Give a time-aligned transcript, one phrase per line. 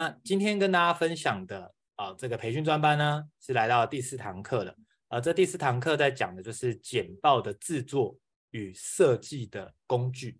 [0.00, 4.72] 那今天跟大家分享的啊，这个培训专班呢，是来到第四堂课了。
[5.08, 8.16] 啊，这第四堂课在讲的就是简报的制作
[8.50, 10.38] 与设计的工具。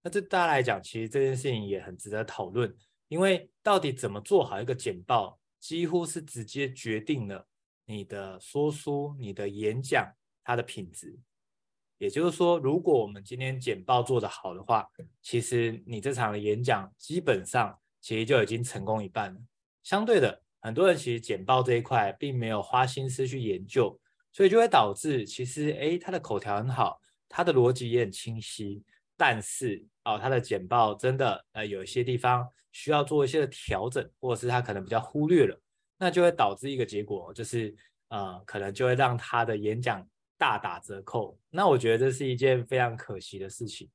[0.00, 2.72] 那这大家来讲，其实这件事情也很值得讨论，
[3.08, 7.48] 因为到底怎么做好一个简报，几乎是直接决定了
[7.86, 10.08] 你的说书、你的演讲
[10.44, 11.18] 它的品质。
[11.98, 14.88] 也就是说，如果我们今天简报做得好的话，
[15.20, 17.76] 其实你这场的演讲基本上。
[18.00, 19.40] 其实就已经成功一半了。
[19.82, 23.98] 相对的，很多人其实简报这一块并没有花心思去研究，
[24.32, 28.82] 所以就会导致其实诶，他的口条很好，他的逻辑也很清晰，
[29.16, 35.58] 但是哦，他的简报真的呃有一些地方需要做一些的调整，或者是他可能比较忽略了，
[35.98, 37.74] 那就会导致一个结果，就是
[38.08, 41.38] 呃可能就会让他的演讲大打折扣。
[41.48, 43.88] 那我觉得这是一件非常可惜的事情。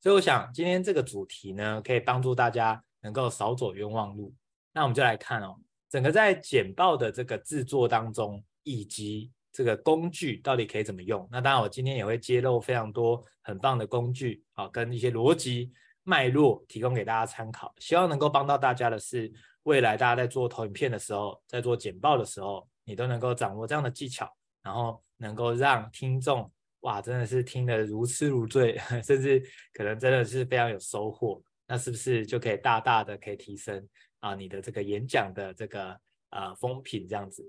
[0.00, 2.82] 所以我想今天这个主题呢，可以帮助大家。
[3.02, 4.34] 能够少走冤枉路，
[4.72, 5.56] 那我们就来看哦，
[5.90, 11.28] 整个在简报的这个制作当中，以及这个工具到底可以怎么用。
[11.30, 15.72] 那当然，我今天也会揭露非常多很棒的工具啊，跟一些逻辑
[16.04, 19.30] 脉络提供给大家参考，希望能够帮到大家的是，
[19.64, 26.50] 未来大家在做投影片的时候，在做简报的时候，你都能够掌握这样的技巧，然后能够让听众
[26.80, 31.42] 哇，真的是听得如痴如醉， 甚至可能真的是非常有收获。
[31.66, 33.88] 那是不是就可以大大的可以提升
[34.20, 35.98] 啊你的这个演讲的这个
[36.30, 37.42] 呃风评这样子？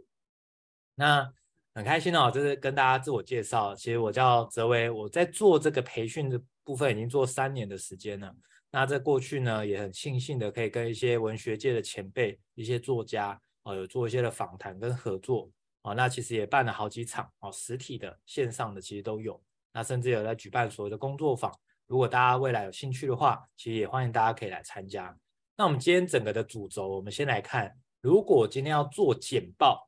[0.96, 1.34] 那
[1.74, 8.34] 很开心哦，就是跟大家自我介绍，其实我叫泽维，我在做这个培训的部分已经做三年的时间了。
[8.70, 15.50] 那在过去呢，也很庆幸的可以跟一些文学界的前辈、一些作家哦，有做一些的访谈跟合作
[15.82, 15.94] 哦。
[15.96, 19.42] 那其实也办了好几场哦，实体的、线上的其实都有。
[19.74, 21.52] 那甚至有在举办所谓的工作坊。
[21.94, 25.16] 如果大家未来有兴趣的话，其实也欢迎大家可以来参加。
[25.56, 29.88] 那我们今天整个的主轴，我们先来看，如果今天要做简报，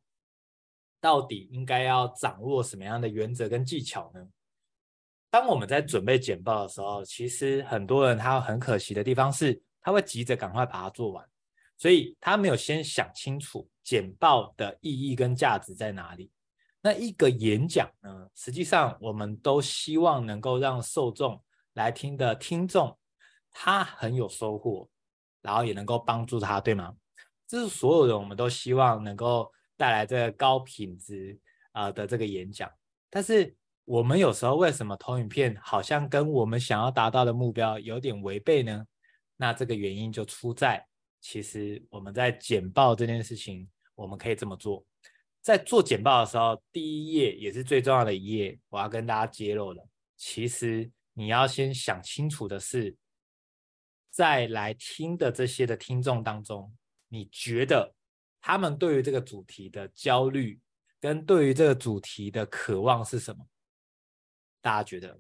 [1.02, 4.24] 到底应该要掌握什么样的原则跟技巧呢？
[5.32, 11.28] 当我们在准备简报的时候，其实很多人他很可惜的地方是，他会急着赶快把它做完，
[11.76, 16.30] 所以他没有先想清楚简报的意义跟价值在哪里。
[16.82, 21.42] 那一个演讲呢，实际上我们都希望能够让受众。
[21.76, 22.98] 来听的听众，
[23.52, 24.90] 他很有收获，
[25.42, 26.96] 然后也能够帮助他，对吗？
[27.48, 31.38] 这是所有人，我们都希望能够带来这个高品质
[31.74, 32.72] 啊的这个演讲。
[33.10, 38.86] 但是我们有时候为什么投影片好像跟我们想要达到的目标有点违背呢？
[39.36, 40.84] 那这个原因就出在，
[41.20, 44.84] 其实我们在简报这件事情，我们可以这么做。
[45.42, 49.86] 在做简报的时候，第一页也是最重要的一页，我要跟大家揭露了，
[50.16, 50.90] 其实。
[51.18, 52.94] 你要先想清楚的是，
[54.10, 56.76] 在来听的这些的听众当中，
[57.08, 57.96] 你觉得
[58.42, 60.60] 他们对于这个主题的焦虑
[61.00, 63.48] 跟对于这个主题的渴望是什么？
[64.60, 65.18] 大家觉得？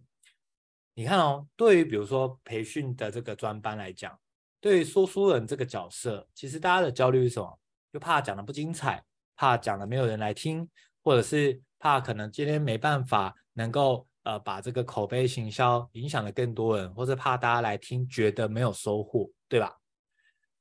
[0.96, 4.20] 你看哦，对于比如说培训的这个专班来讲，
[4.60, 7.58] 对于说书人这个角色，其实大家的焦虑是什么？
[7.94, 9.02] 就怕讲的不精彩，
[9.38, 10.70] 怕讲的没有人来听，
[11.02, 14.06] 或者是怕可能今天没办法能够。
[14.26, 19.78] 呃，把这个口碑行销影响了更多人，或者怕大家来听觉得没有收获，对吧？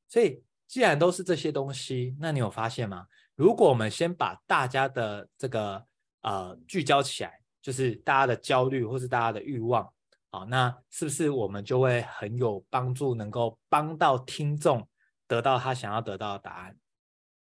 [0.07, 3.07] 所以既然都是这些东西，那你有发现吗？
[3.35, 5.83] 如果我们先把大家的这个
[6.21, 9.91] 呃聚焦起来，就是大家的焦虑或是大家的欲望，
[10.31, 14.87] 好，那是不是我们就会很有帮助，能够帮到听众
[15.27, 16.77] 得到他想要得到的答案？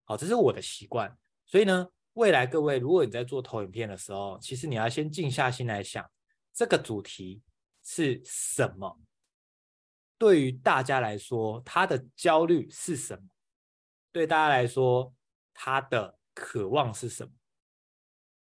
[0.04, 1.16] 好，这是我的习惯，
[1.47, 1.87] 所以呢。
[2.20, 6.06] 未来各位，如果你在做投影片的时候，其实你要先静下心来想，
[6.53, 7.41] 这个主题
[7.82, 9.00] 是什么？
[10.19, 13.26] 对于大家来说，他的焦虑是什么？
[14.12, 15.14] 对大家来说，
[15.54, 17.32] 他的渴望是什么？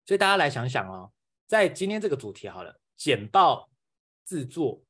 [0.06, 1.12] 所以大家来想想哦，
[1.46, 3.70] 在今天这个主题好了，简报
[4.24, 4.82] 制作，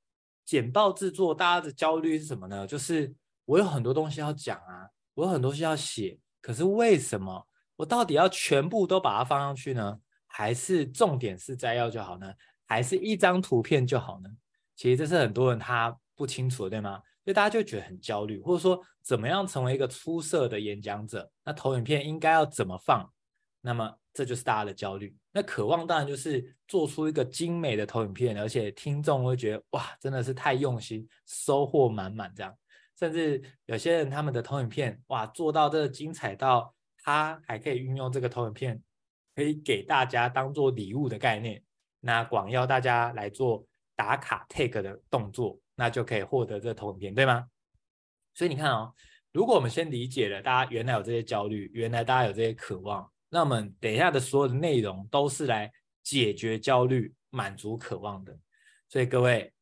[0.46, 2.66] 简报制作，大家的焦虑是什么呢？
[2.66, 7.46] 就是我有很多东西要讲啊，我有很多东西要写，可是为什么？
[7.76, 9.98] 我到底要全部都把它放上去呢？
[10.26, 12.32] 还是重点是摘要就好呢？
[12.66, 14.30] 还是一张图片就好呢？
[14.74, 17.02] 其实这是很多人他不清楚的，对吗？
[17.22, 21.30] 所以大家就觉得很焦虑，或者说怎么样成为一个出色的演讲者？
[21.44, 23.06] 那投影片应该要怎么放？
[23.60, 25.14] 那么这就是大家的焦虑。
[25.30, 32.56] 那渴望当然就是做出一个精美的投影片，而且听众会觉得哇，真的是太用心，收获满满这样。
[32.98, 36.74] 甚至有些人他们的投影片哇，做到这精彩到。
[37.02, 38.80] 他还可以运用这个投影片，
[39.34, 41.62] 可以给大家当做礼物的概念，
[42.00, 43.66] 那广邀大家来做
[43.96, 47.46] 打卡 take 的动作，那就可以获得这个投影片，对吗？
[48.34, 48.94] 所以你看哦，
[49.32, 55.70] 如果我们先理解了大家原来有这些焦虑，原来大家有这些渴望，那我们等一下的所有的内容都是来
[56.02, 58.38] 解决焦虑、满足渴望的。
[58.88, 59.52] 所以各位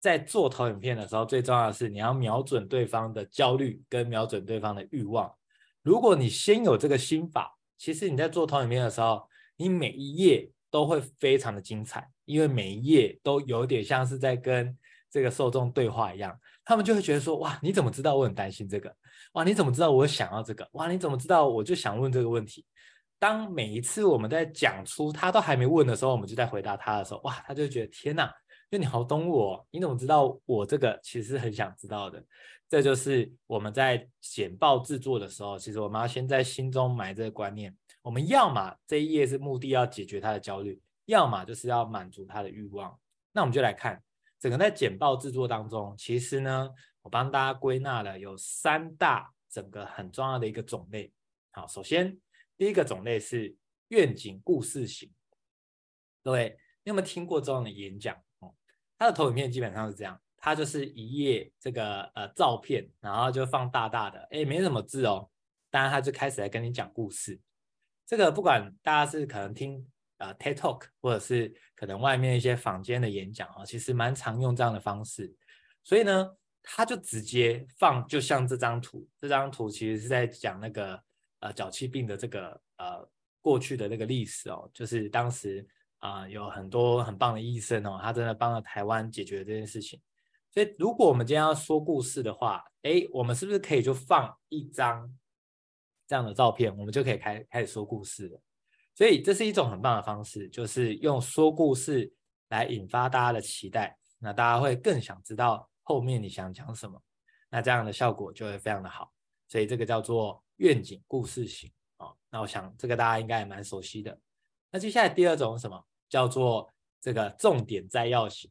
[0.00, 5.32] 在做投影片的时候，最重要的是你要瞄准对方的焦虑跟瞄准对方的欲望。
[5.88, 9.26] 如果你先有这个心法，其实你在做投影片的时候，
[9.56, 14.76] 你每一页都会非常的精彩，因为每一页都有点像是在跟
[15.10, 18.94] 这个受众对话一样，他们就会觉得说：哇，你怎么知道我很担心这个？
[19.32, 20.68] 哇，你怎么知道我想要这个？
[20.72, 22.66] 哇，你怎么知道我就想问这个问题？
[23.18, 28.30] 当每一次我们在讲出他都还没问的时候，我们就在回答他的时候，哇，他就觉得天哪，
[28.70, 32.22] 就你好懂我，你怎么知道我这个其实很想知道的？
[32.68, 42.98] 这就是我们在简报制作的时候，其实我们要先在心中埋这个观念，我们要么这一页是目的要解决他的焦虑，要么就是要满足他的欲望。
[43.32, 44.02] 那我们就来看
[44.38, 46.70] 整个在简报制作当中，其实呢。
[47.02, 51.10] 我帮大家归纳了有三大整个很重要的一个种类。
[51.52, 52.20] 好，首先
[52.58, 53.56] 第一个种类是
[53.88, 55.10] 愿景故事型。
[56.22, 58.14] 各位，你有没有听过这样的演讲？
[58.98, 65.30] 他，的投影片基本上是这样，它就是一页这个呃照片，然后就放大大的，诶，没什么字哦，
[65.70, 67.40] 当然他就开始来跟你讲故事。
[68.06, 69.86] 这个不管大家是可能听
[70.16, 75.34] 呃 TED Talk，或者是可能外面一些坊间的演讲啊，其实蛮常用这样的方式。
[75.84, 76.34] 所以呢。
[76.70, 81.02] 他就直接放，就像这张图，这张图其实是在讲那个
[81.40, 83.08] 呃脚气病的这个呃
[83.40, 85.66] 过去的那个历史哦，就是当时
[85.98, 90.00] 啊、有很多很棒的医生哦，他真的帮了台湾解决这件事情。
[90.50, 95.12] 所以如果我们今天要说故事的话，哎，我们是不是可以就放一张
[96.06, 98.40] 这样的照片，我们就可以开开始说故事了？
[98.94, 102.12] 所以这是一种很棒的方式，就是用说故事
[102.48, 105.68] 来引发大家的期待，那大家会更想知道。
[105.82, 107.00] 后面你想讲什么？
[107.48, 109.10] 那这样的效果就会非常的好，
[109.48, 112.12] 所以这个叫做愿景故事型啊。
[112.30, 114.18] 那我想这个大家应该也蛮熟悉的。
[114.70, 115.84] 那接下来第二种是什么？
[116.08, 116.70] 叫做
[117.00, 118.50] 这个重点摘要型。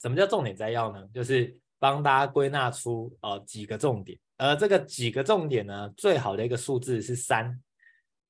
[0.00, 1.06] 什么叫重点摘要呢？
[1.12, 7.62] 就是帮大家归纳出呃几个重点，而这个几个重点呢，最好的一个数字是三，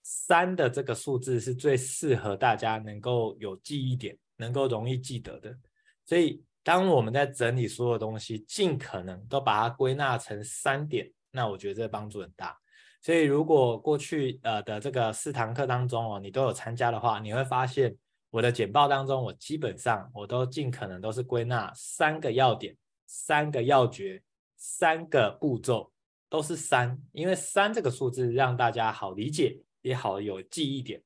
[0.02, 5.56] 三的这个数字是最适合大家能够有记忆点，能够容易记得的，
[6.04, 6.44] 所以。
[6.62, 12.59] 当我们在整理所有东西，尽可能都把它归纳成三点，那我觉得这帮助很大。
[13.02, 17.96] 所以如果过去呃的这个四堂课当中哦，你都有参加的话，你会发现
[18.30, 22.76] 我的简报当中，我基本上我都尽可能都是归纳三个要点、
[23.06, 24.22] 三个要诀、
[24.56, 25.90] 三个步骤，
[26.28, 31.02] 都是三，因为三这个数字让大家好理解，也好有记忆点。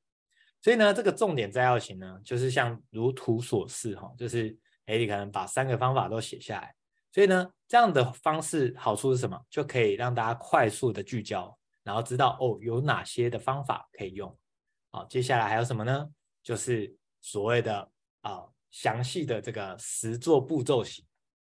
[0.62, 4.56] 所以呢，这个重点摘要型呢，就是像如图所示哈，就是。
[4.86, 6.74] 哎，你可能把三个方法都写下来，
[7.10, 9.40] 所以呢，这样的方式好处是什么？
[9.48, 14.36] 就可以让大家快速的聚焦，然后知道哦，有哪些的方法可以用。
[14.90, 16.08] 好，接下来还有什么呢？
[16.42, 17.88] 就是所谓的
[18.22, 18.42] 啊、
[18.72, 21.04] 详细的这个实作步骤型。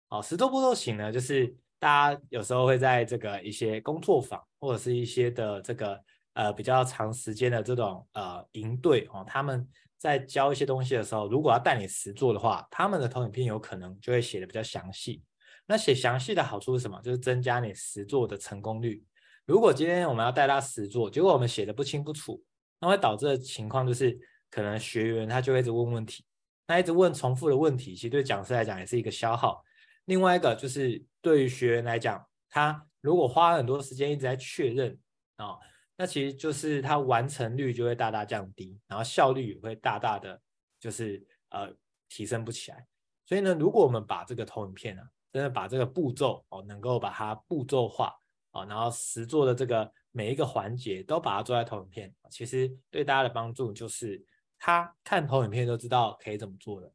[0.08, 5.98] 好，实作步骤型呢，就是大家有时候会在这个一些工作坊或者是一些的这个
[6.34, 9.66] 呃比较长时间的这种呃营队哦，他们。
[9.96, 15.22] 在教一些东西的时候，如果要带你实做的话，他们的投影片有可能就会写的比较详细。
[15.64, 17.00] 那写详细的好处是什么？
[17.00, 19.02] 就是增加你实做的成功率。
[19.46, 22.42] 如果今天我们要带他实做，结果我们写的不清不楚，
[22.80, 24.18] 那会导致的情况就是，
[24.50, 26.24] 可能学员他就一直问问题，
[26.66, 29.62] 那一直问重复的问题，其实对讲师来讲也是一个消耗。
[30.06, 34.98] 另外一个就是对于学员来讲，他如果花很多时间一直在确认
[35.36, 35.46] 啊。
[35.46, 35.58] 哦
[35.96, 40.40] 那其实就是他完成率就会大大降低，然后效率也会大大的
[40.80, 41.72] 就是呃
[42.08, 42.84] 提升不起来。
[43.24, 48.12] 所以呢，如果我们把这个投影片、啊，真的把这个步骤哦，能够把它步骤化
[48.54, 54.24] 哦，然后实做的这个每一个环节都把它做在投影片，其实对大家的帮助就是
[54.58, 56.90] 他看投影片都知道可以怎么做的。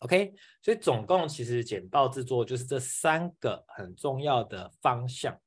[0.00, 5.40] OK，所以总共其实简报制作就是这三个很重要的方向。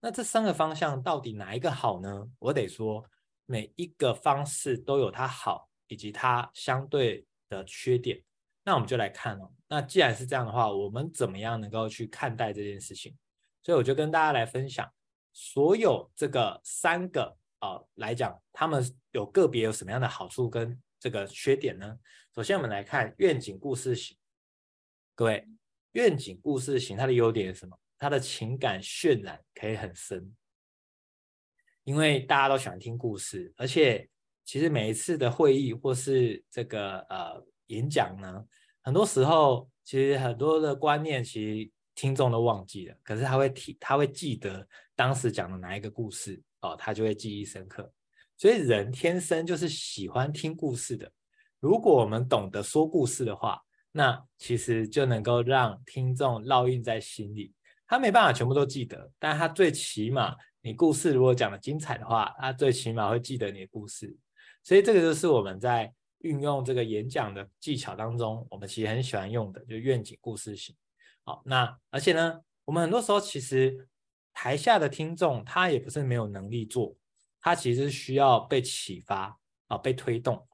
[0.00, 2.28] 那这三个方向到底哪一个好呢？
[2.38, 3.02] 我得说，
[3.46, 8.20] 每一个方式都有它好以及它相对的缺点。
[8.64, 9.50] 那我们就来看哦。
[9.68, 13.16] 那既然是这样的话，我们怎么样能够去看待这件事情？
[13.66, 14.88] 所以我就跟大家来分享，
[15.32, 18.80] 所有这个三个啊、来讲，他们
[19.10, 21.98] 有个别有什么样的好处跟这个缺点呢？
[22.32, 24.16] 首先我们来看愿景故事型。
[25.16, 25.44] 各位，
[25.94, 27.76] 愿景故事型它的优点是什么？
[27.98, 30.32] 它的情感渲染可以很深，
[31.82, 34.08] 因为大家都喜欢听故事，而且
[34.44, 38.46] 其实每一次的会议或是这个呃演讲呢，
[38.82, 47.92] 很多时候其实很多的观念其实听众都忘记了，可是他会提，他会记得当时讲的哪一个故事哦，他就会记忆深刻。
[48.36, 51.10] 所以人天生就是喜欢听故事的。
[51.58, 53.60] 如果我们懂得说故事的话，
[53.90, 57.54] 那其实就能够让听众烙印在心里。
[57.86, 64.14] 他没办法全部都记得，但他最起码，你故事如果讲得精彩的话，他最起码会记得你的故事。
[64.62, 70.76] 所以这个就是我们在运用这个演讲的技巧当中，我们其实很喜欢用的，就愿景故事型。
[71.26, 73.88] 好，那而且呢，我们很多时候其实
[74.32, 76.96] 台下的听众他也不是没有能力做，
[77.40, 80.46] 他其实需要被启发啊，被推动。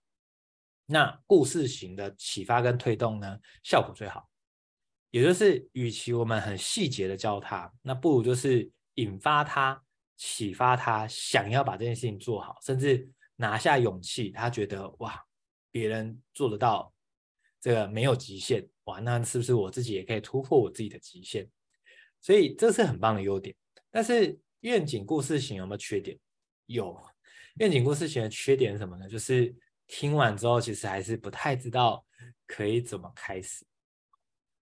[0.86, 4.26] 那故事型的启发跟推动呢，效果最好。
[5.10, 9.78] 也就是，与其我们很细节的教他，那不如就是引发他、
[10.16, 14.30] 启发他，想要把这件事情做好，甚至拿下勇气。
[14.30, 15.22] 他觉得哇，
[15.70, 16.90] 别人做得到，
[17.60, 21.48] 这个没有极限哇，那是不是我自己也可以突破我自己的极限？
[22.20, 23.54] 所以这是很棒的优点。
[23.90, 26.18] 但是愿景故事型有没有缺点？
[26.66, 27.00] 有，
[27.56, 29.08] 愿景故事型的缺点是什么呢？
[29.08, 29.54] 就是
[29.86, 32.04] 听完之后，其实还是不太知道
[32.46, 33.64] 可以怎么开始。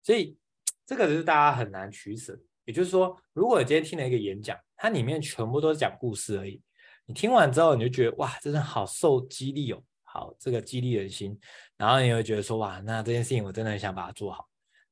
[0.03, 0.37] 所以
[0.85, 2.39] 这个就是大家很难取舍。
[2.67, 6.63] 也就是说，如果今天听了一个演讲，它里面全部都是讲故事而已，
[7.07, 9.83] 你听完之后你就觉得哇，真的好受激励哦，
[10.13, 11.39] 好这个激励人心，
[11.77, 14.49] 然后你会觉得说哇，那这件事情我真的很想把它做好。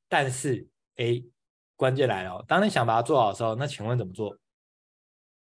[0.07, 1.25] 但是，A，
[1.75, 4.37] 关键来了，当你想把它做好的时候，那请问怎么做？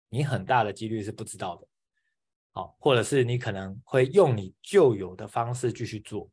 [0.09, 1.67] 你很大的几率是不知道的，
[2.51, 6.29] 好，或者是你可能会用你旧有的方式继续做，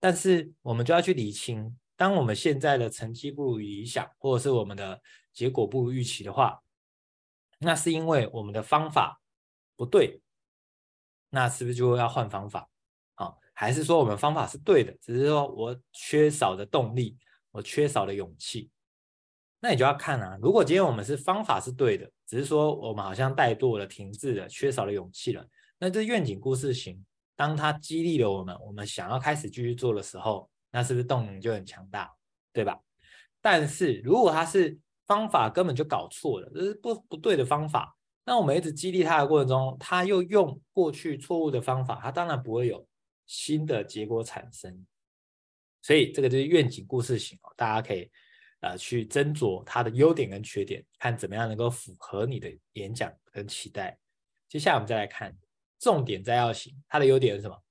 [0.00, 1.76] 但是我们就要去理清。
[1.96, 5.00] 当我们现在的成绩不如理想，或者是我们的
[5.32, 6.62] 结果不如预期的话，
[7.58, 9.20] 那是因为我们的方法
[9.76, 10.20] 不对，
[11.34, 12.66] 那是不是就要换方法？
[13.16, 17.18] 啊，还是说我们方法是对的，只是说我缺少的动力，
[17.50, 18.70] 我缺少的勇气？
[19.60, 25.46] 那你就要看啊，如果今天我们是方法是对的，只是说我们好像怠惰了、停滞了、缺少了勇气了，
[25.78, 27.04] 那这愿景故事型，
[27.36, 30.48] 当它激励了我们，我们想要开始继续做的时候。
[30.76, 32.12] 那是不是动能就很强大，
[32.52, 32.76] 对吧？
[33.40, 34.76] 但是如果它是
[35.06, 42.86] 方法根本就搞错了，这是不不对的方法，那我们一直激励他的过程中，他又用过去错误的方法，他当然不会有
[43.26, 44.86] 新的结果产生。
[45.82, 48.10] 所以这个就是愿景故事型哦，大家可以
[48.60, 53.98] 呃去斟酌它的优点跟缺点，看怎么样能够符合你的演讲跟期待。
[54.48, 55.36] 接下来我们再来看
[55.78, 57.62] 重点摘要型，它的优点是什么？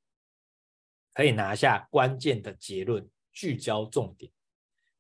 [1.16, 4.32] 可以拿下关键的结论，聚焦重点，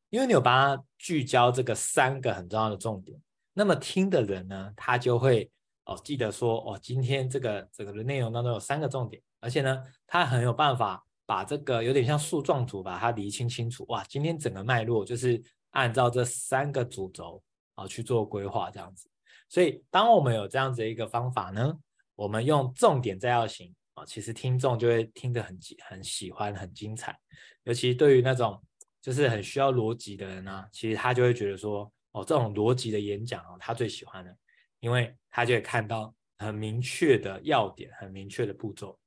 [0.09, 3.19] 因为你有把它聚焦这个三个很重要的重点，
[3.53, 5.49] 那么听的人呢，他就会
[5.85, 15.41] 哦记得说哦，今天这个整个的内容当中有三个重点，而且呢，他很有办法把这个有点像树状图把它理清清楚，哇，今天整个脉络就是
[15.71, 17.41] 按照这三个主轴
[17.75, 19.07] 啊去做规划这样子，
[19.47, 21.77] 所以当我们有这样子的一个方法呢，
[22.15, 23.73] 我们用重点摘要型。
[23.95, 25.55] 啊，其实听众就会听得很
[25.87, 27.15] 很喜欢，很精彩。
[27.63, 28.59] 尤其对于那种
[28.99, 34.35] 就是很需要逻辑的人呢、其实他就会觉得说，哦，这种逻辑的演讲哦，他最喜欢的，
[34.79, 38.97] 因为他就会看到很明确的要点，很明确的步骤。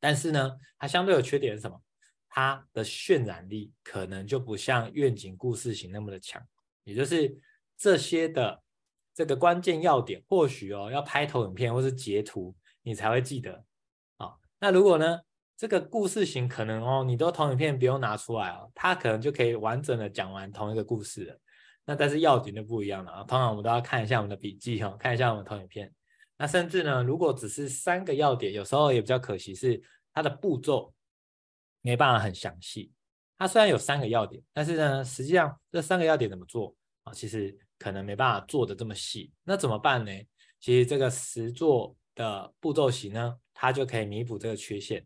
[0.00, 1.78] 但是呢，它相对有缺点是什么？
[2.28, 6.42] 它的渲染力可能就不像愿景故事型那么的强。
[6.84, 7.36] 也就是
[7.76, 8.62] 这些的
[9.14, 13.64] 这个关键要点，或许哦要拍投影片或是截图，你才会记得。
[14.16, 15.20] 啊那如果呢，
[15.56, 21.40] 这个故事型可能哦，你都投影片不用拿出来哦，它可能就可以完整的讲完同一个故事了。
[21.90, 25.92] 那但是要点就不一样了啊，通常我们都要看一下我们的笔记哈，看一下我们的投影片。
[26.36, 29.82] 那甚至呢，如果只是三个要点，有时候也比较可惜是
[30.14, 30.94] 它的步骤
[31.82, 32.92] 没办法很详细。
[33.36, 37.12] 它虽然有三个要点，但是呢，实际上这三个要点怎么做啊？
[37.12, 39.32] 其实可能没办法做的这么细。
[39.42, 40.12] 那怎么办呢？
[40.60, 45.04] 其实这个实作的步骤型呢，它就可以弥补这个缺陷，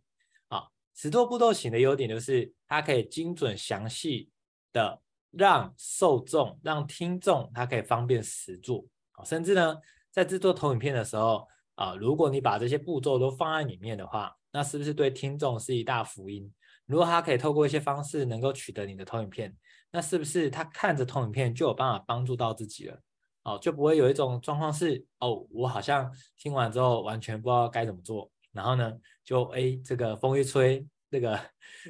[0.49, 4.29] 啊，实作步骤型的优点就是它可以精准详细
[4.71, 5.01] 的
[5.37, 9.77] 让受众、让听众，他可以方便实做，啊，甚至呢，
[10.11, 16.53] 在制作投影片的时候，啊，如果你把这些步骤都放在里面的话，那是不是对听众是一大福音？
[16.87, 19.57] 如果他可以透过一些方式能够取得你的投影片，
[19.91, 23.01] 那是不是他看着投影片就有办法帮助到自己了？
[23.45, 28.31] 哦，就不会有一种状况是，哦，我好像听完之后完全不知道该怎么做。
[28.53, 28.93] 然后呢，
[29.25, 31.39] 就哎，这个风一吹，这个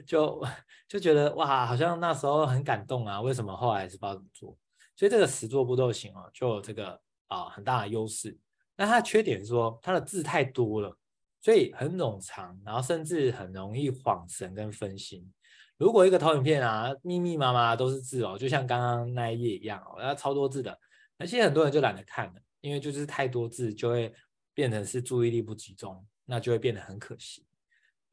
[0.07, 0.47] 就
[0.87, 4.55] 就觉得哇，好像那时候很感动啊，为什么后来是不知道怎么做？
[4.95, 8.37] 所以这个十座步骤型哦，就有这个啊很大的优势。
[8.77, 10.95] 那它的缺点是说，它的字太多了，
[11.41, 15.33] 所以很冗长，然后甚至很容易晃神跟分心。
[15.79, 20.79] 如果一个投影片啊，密密麻麻都是字哦，就像刚刚那一页一样哦，那超多字的，
[21.17, 22.35] 而且很多人就懒得看了。
[22.61, 24.15] 因为就是太多字就会
[24.53, 27.47] 变成是注意力不集中，那就会变得很可惜。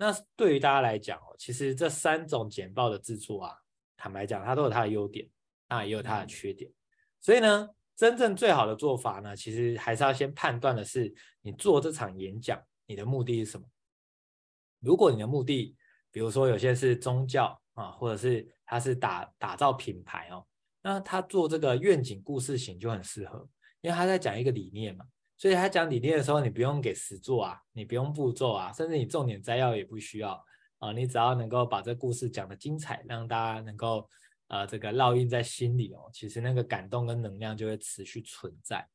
[0.01, 3.55] 那对于大家来讲哦，其实这三种简报的制作啊，
[3.96, 5.29] 坦白讲，它都有它的优点，
[5.70, 6.72] 那也有它的缺点。
[7.20, 13.67] 所以呢，真正最好的做法呢，其实还是要先判断的是，你做这场演讲，你的目的是什么？
[14.79, 15.77] 如果你的目的，
[16.10, 20.43] 比如说有些是宗教啊，或者是它是打打造品牌哦，
[20.81, 23.48] 那他做这个愿景故事型就很适合，
[23.81, 25.05] 因为他在讲一个理念嘛。
[25.41, 30.39] 所以他讲理念的时候，你不用给实作啊，你不用步骤啊，甚至你重点摘要也不需要
[30.77, 34.07] 啊，你只要能够把这故事讲得精彩，让大家能够
[34.50, 38.88] 呃这个烙印在心里哦，其实那个感动跟能量就会持续存在。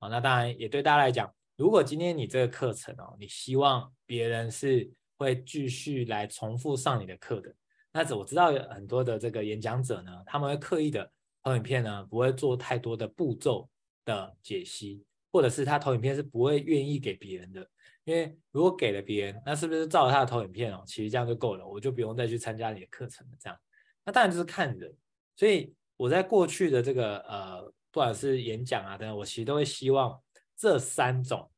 [0.00, 7.54] 好，那当然也对大家来讲，如果今天你这个课程哦，你希望别人是会继续来重复上你的课的，
[7.92, 11.08] 那我知道有很多的这个演讲者呢，他们会刻意的
[11.44, 13.70] 投影片呢，不会做太多的步骤
[14.04, 15.04] 的解析。
[15.34, 17.68] 或者是他投影片是不会愿意给别人的，
[18.04, 20.84] 因为如果给了别人，那是不是照着他的投影片哦？
[20.86, 23.32] 其实这样就够了，我就不用再去参加你的课程了。
[23.40, 23.58] 这样，
[24.04, 24.96] 那当然就是看人。
[25.34, 30.22] 所以我在过去的这个呃，不管是演讲啊等等，我其实都会希望
[30.56, 31.50] 这三种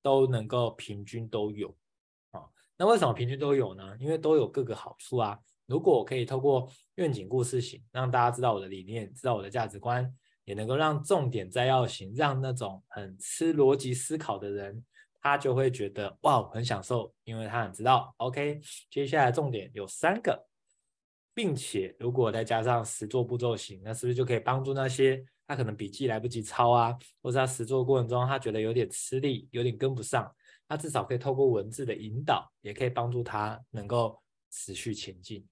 [0.00, 1.68] 都能够平均都有
[2.30, 2.48] 啊。
[2.78, 3.94] 那为什么平均都有呢？
[4.00, 5.38] 因为都有各个好处啊。
[5.66, 10.10] 如果我可以透过愿景故事型，让大家知道我的理念，知道我的价值观。
[10.44, 14.84] 也能够让重点摘要型，让那种很吃逻辑思考的人，
[15.20, 20.46] 他就会觉得哇，很享受，因为他很知道，OK，接下来重点有三个，
[21.32, 30.34] 并且如果再加上实作步骤型，那是不是就可以帮助那些他可能笔记来不及抄啊，或者他实作过程中他觉得有点吃力，有点跟不上，
[30.66, 34.20] 他至少可以透过文字的引导，也可以帮助他能够
[34.50, 35.46] 持续前进。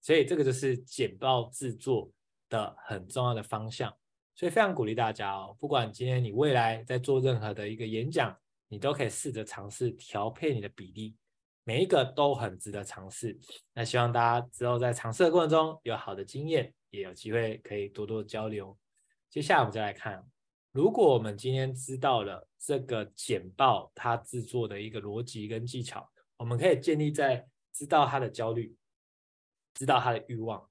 [0.00, 2.10] 所以这个就是简报制作
[2.48, 3.92] 的很重要的方向。
[4.34, 8.34] 所以非常鼓励大家哦，不管今天你未来在做任何的一个演讲，
[8.68, 11.16] 你都可以试着尝试调配你的比例，
[11.64, 13.38] 每一个都很值得尝试。
[13.74, 18.76] 那希望大家之后在尝试的过程中有好的经验，也有机会可以多多交流。
[19.28, 20.24] 接下来我们再来看，
[20.72, 28.74] 如果我们今天知道了这个简报它制作的一个逻辑跟技巧，我们可以建立在知道他的焦虑，
[29.74, 30.68] 知道他的欲望，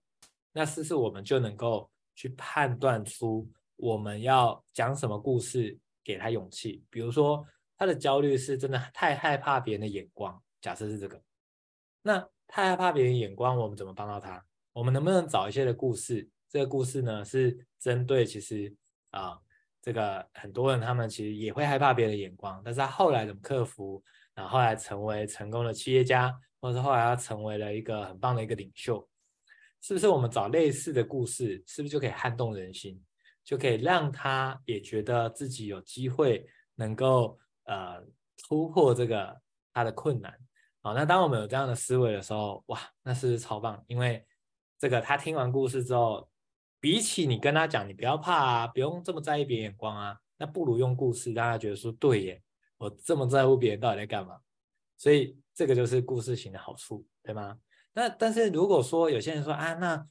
[0.52, 3.50] 那是不是我们就能够去判断出？
[3.78, 6.84] 我们要讲什么故事给他勇气？
[6.90, 11.22] 比如说，他的焦虑是真的太害怕别人的眼光，假设是这个，
[12.02, 14.44] 那太害怕别人眼光，我们怎么帮到他？
[14.74, 16.30] 我们能不能找一些的故事？
[16.50, 18.76] 这个故事呢，是针对其实
[19.12, 19.40] 啊，
[19.82, 24.04] 这个很多人他们其实也会害怕别人的眼光，但是他后来怎么克服？
[24.36, 29.08] 然后来成为成功的企业家，或者是后来他成为了一个很棒的一个领袖，
[29.82, 30.08] 是不是？
[30.08, 33.02] 我们找类似的故事，是不是就可以撼动人心？
[33.44, 38.00] 就可以让他也觉得自己有机会能够呃
[38.38, 39.36] 突破这个
[39.74, 40.32] 他的困难。
[40.82, 43.84] 好，那当我们有这样的思维的时候，哇，那是超棒！
[43.88, 44.24] 因为
[44.78, 46.30] 这个他听完故事之后，
[46.80, 52.44] 比起你跟他讲你不要怕啊，不用这么在意别人眼光啊，那不如用故事让他觉得说对耶，
[52.78, 54.40] 我这么在乎别人到底在干嘛？
[54.96, 57.58] 所以这个就是故事型的好处，对吗？
[57.94, 60.06] 那但是如果说有些人说啊，那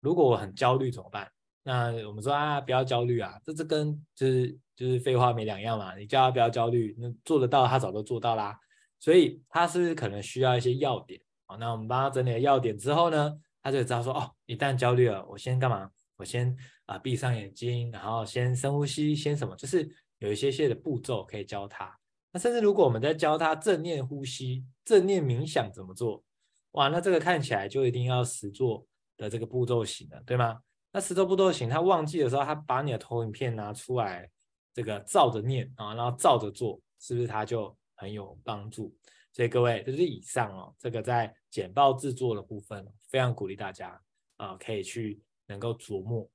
[0.00, 1.30] 如果我很焦虑怎么办？
[1.62, 5.94] 那我们说啊，不要焦虑啊，这这跟就是就是废话没两样嘛。
[5.96, 8.58] 你叫他不要焦虑，那做得到，他早就做到啦。
[8.98, 11.20] 所以他是不是可能需要一些要点？
[11.46, 15.90] 好，那我们帮他整理了要点之后呢，他就知道说哦，一旦焦虑了，我先干嘛？
[16.16, 16.54] 我先
[16.86, 19.54] 啊闭上眼睛，然后先深呼吸，先什么？
[19.56, 19.88] 就是
[20.18, 21.94] 有一些些的步骤可以教他。
[22.32, 26.22] 那甚至如果我们在教他正念呼吸、正念冥想怎么做，
[26.72, 30.60] 哇，那这个看起来就一定要实做的这个步骤型的，对吗？
[30.92, 34.28] 那实作步骤型，他忘记的时候，他把你的投影片拿出来，
[34.72, 38.94] 这个照着念啊，然后照着做，是不是他就很有帮助？
[39.32, 44.00] 所以各位，这是以上哦，这个在简报制作的部分，非常鼓励大家
[44.36, 46.28] 啊，可以去能够琢磨。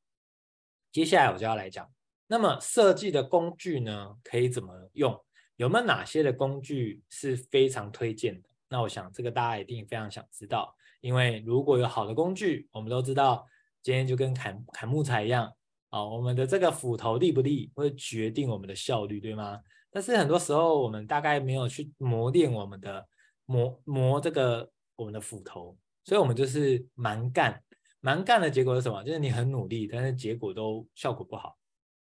[0.92, 1.90] 接下来我就要来讲，
[2.28, 5.22] 那么设计的工具呢，可以怎么用？
[5.58, 8.50] 有没有哪些的工具是非常推荐的？
[8.76, 13.48] 那我想这个大家一定非常想知道，因为如果有好的工具，我们都知道。
[13.82, 15.50] 今天就跟砍砍木材一样，
[15.92, 19.62] 啊，我们的这个斧头利不利，会决定我们的效率，对吗？
[19.90, 23.08] 但是很多时候我们大概没有去磨练我们的
[23.46, 27.64] 磨磨这个我们的斧头，所以我们就是蛮干，
[28.02, 29.02] 蛮干的结果是什么？
[29.06, 31.56] 就是你很努力，但是结果都效果不好。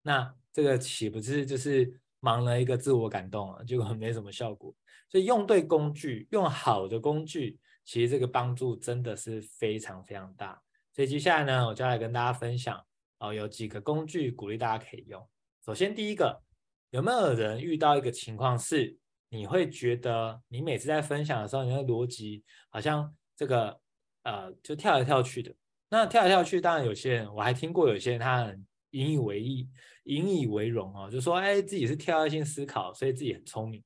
[0.01, 3.63] 那这个岂不是就是忙了一个自我感动啊？
[3.65, 4.75] 结果没什么效果。
[5.09, 10.61] 所以用对工具，用好的工具，其实这个帮助真的是非常非常大。
[10.93, 12.81] 所以接下来呢，我就来跟大家分享
[13.19, 15.29] 哦，有几个工具鼓励大家可以用。
[15.65, 16.43] 首先第一个，
[16.91, 18.97] 有没有人遇到一个情况是，
[19.29, 23.81] 你会觉得你每次在分享的时候，你的逻辑好像这个
[24.23, 25.55] 呃就跳来跳去的。
[25.89, 29.69] 那跳来跳去，当然有些人我还听过，有些人他很引以为意、
[30.05, 33.83] 引以为荣哦，就说哎自己是跳跃性思考，所以自己很聪明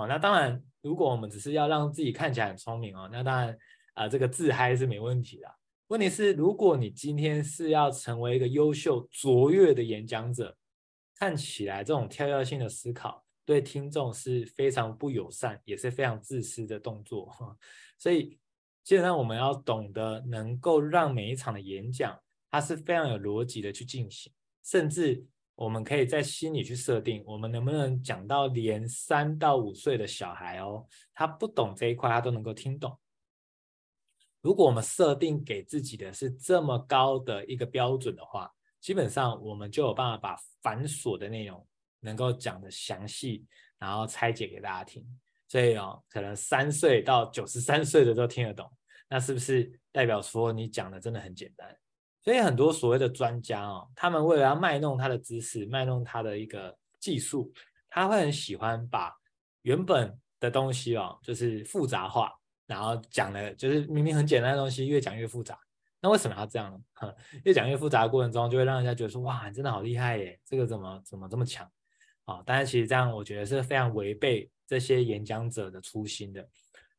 [0.00, 0.06] 哦。
[0.08, 3.50] 那当然，如果我们只是要让自己看起来很聪明哦，那当然
[3.94, 5.46] 啊、呃、这个自嗨是没问题的。
[5.88, 10.56] 问题是，如果你今天是要成为一个优秀卓越的演讲者，
[11.16, 17.28] 看起来这种跳跃性的思考对听众是非常不友善，也是非常自私的动作。
[17.98, 18.38] 所以，
[18.84, 22.16] 基本上我们要懂得能够让每一场的演讲，
[22.50, 24.32] 它是非常有逻辑的去进行，
[24.64, 25.26] 甚至
[25.60, 32.98] 我们可以在心里去设定，我们能不能讲到连三到五岁的小孩哦，他不懂这一块，他都能够听懂。
[34.40, 41.68] 如果我们设定给自己的是这么高的一个标准的话，基本上我们就有办法把繁琐的内容
[42.00, 43.44] 能够讲得详细，
[43.78, 45.06] 然后拆解给大家听。
[45.46, 48.66] 所以哦，可能三岁到九十三岁的都听得懂，
[49.10, 51.76] 那是不是代表说你讲的真的很简单？
[52.22, 57.52] 所以很多所谓的专家哦，他们为了要卖弄他的知识，卖弄他的一个技术，
[57.88, 59.12] 他会很喜欢把
[59.62, 62.32] 原本的东西哦，就是复杂化。
[62.66, 65.58] 然后讲的就是明明很简单的东西，越讲越复杂。
[66.00, 67.12] 那为什么要这样呢？
[67.44, 70.38] 越讲越复杂的过程中，就会让人家觉得说：哇，你真的好厉害耶！
[70.46, 71.66] 这个怎么怎么这么强？
[72.26, 76.48] 啊、哦，但是其实这样，我觉得是非常违背这些演讲者的初心的。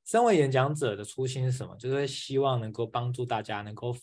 [0.04, 1.74] 身为演讲者的初心是什么？
[1.78, 3.96] 就是希望能够帮助大家能够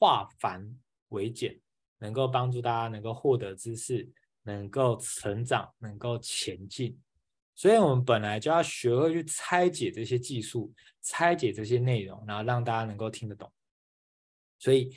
[0.00, 0.66] 化繁
[1.10, 1.60] 为简，
[1.98, 4.10] 能够帮助大家能够获得知识，
[4.44, 6.98] 能够成长，能够前进。
[7.54, 13.52] 所以，我们本来就要学会去拆解这些技术，拆解这些内容，然后让大家能够听得懂。
[14.58, 14.96] 所以，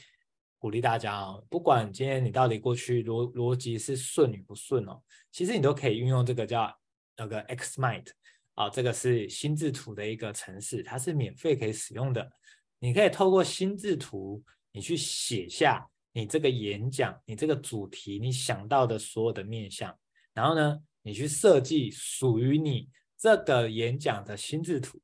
[0.58, 6.74] 鼓励大家哦，不管今天你到底过去逻逻辑是顺与不顺哦，其实你都可以运用这个叫
[7.18, 8.08] 那个 XMind
[8.54, 12.32] 啊，这个是心智图的一个程式，它是免费可以使用的。
[12.80, 14.42] 你可以透过心智图，
[14.74, 19.98] 你去写下你这个演讲、你这个主题、你想到的所有的面向，
[20.34, 25.00] 然后呢，你去设计属于你这个演讲的心智图。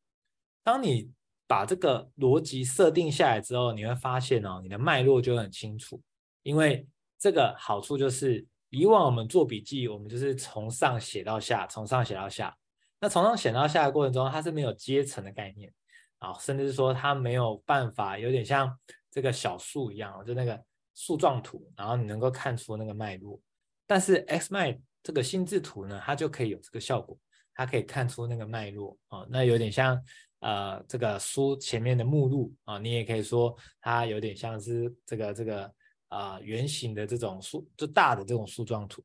[0.63, 1.09] 当你
[1.47, 6.01] 把这个逻辑设定下来之后，你会发现哦，你的脉络就很清楚。
[6.43, 12.55] 因为这个好处就是，以往我们做笔记，我们就是从上写到下，从上写到下。
[12.99, 15.73] 那从上写到下的过程中，它是没有阶层的概念
[16.19, 18.77] 啊，甚至是说它没有办法，有点像
[19.11, 20.63] 这个小树一样，就那个
[20.95, 23.39] 树状图，然后你能够看出那个脉络。
[23.87, 27.17] 但是 X 脉这个心智图呢，它就可以有这个效果，
[27.53, 29.99] 它可以看出那个脉络啊，那有点像
[30.39, 35.73] 呃这个书前面的目录啊，你也可以说它有点像是这个这个
[36.09, 39.03] 啊、圆形的这种树，就大的这种树状图，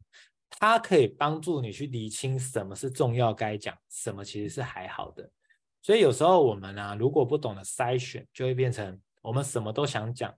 [0.51, 5.31] 它可以帮助你去理清什么是重要该讲，什么其实是还好的。
[5.83, 10.33] 所以有时候我们呢、如果不懂得筛选，就会变成我们什么都想讲，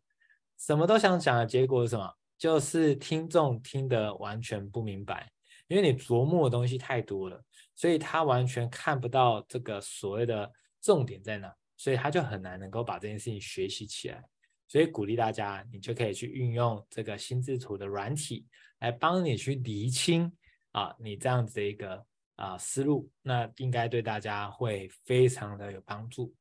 [0.56, 2.14] 什么都想讲的结果是什么？
[2.38, 5.28] 就是听众听得完全不明白。
[5.66, 7.42] 因为你琢磨的东西太多了，
[7.74, 10.48] 所以他完全看不到这个所谓的
[10.80, 14.22] 重点在哪，所以他就很难能够把这件事情学习起来。
[14.68, 18.46] 所以鼓励大家，你就可以去运用这个心智图的软体
[18.78, 20.32] 来帮你去厘清
[20.70, 26.32] 啊，你这样子的一个啊思路，那应该对大家会非常的有帮助。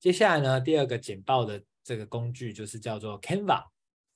[0.00, 3.64] 接下来呢，第二个简报的这个工具就是叫做 Canva。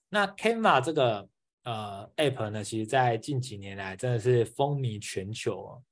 [0.09, 1.29] 那 Canva 这个。
[1.65, 5.83] 呃，App 呢，其实在近几年来真的是风靡全球哦，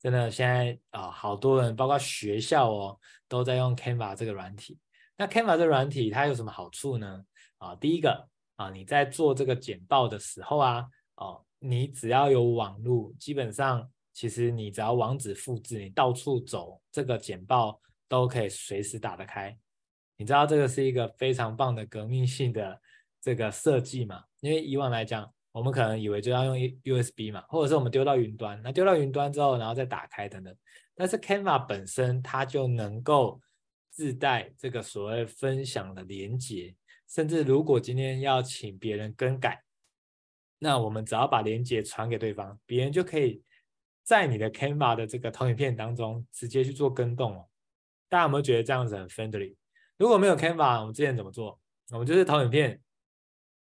[0.00, 4.76] 真的现在啊，好多人，包括学校哦，都在用 Canva 这个软体。
[5.16, 7.24] 那 Canva 这个软体它有什么好处呢？
[7.58, 10.84] 啊，第一个啊，你在做这个简报的时候啊，
[11.14, 19.56] 哦，你只要有网络，基本上其实你只要网址复制，你到处走，这个简报都可以随时打得开。
[20.16, 22.78] 你知道这个是一个非常棒的革命性的
[23.22, 24.24] 这个设计吗？
[24.40, 30.54] 因为以往来讲，我们可能以为就要用 USB 嘛，或者是我们丢到云端，那丢到云端之后，然后再打开等等。
[30.96, 33.40] 但是 Canva 本身它就能够
[33.90, 36.74] 自带这个所谓分享的连接，
[37.08, 39.62] 甚至如果今天要请别人更改，
[40.58, 43.42] 那我们只要把连接传给对方，别人就可以
[44.02, 47.46] 在你的 Canva 的这个投影片当中直接去做更动哦。
[48.10, 49.56] 大家有没有觉得这样子很 friendly？
[49.96, 51.58] 如果没有 Canva，我们之前怎么做？
[51.92, 52.78] 我们就是投影片。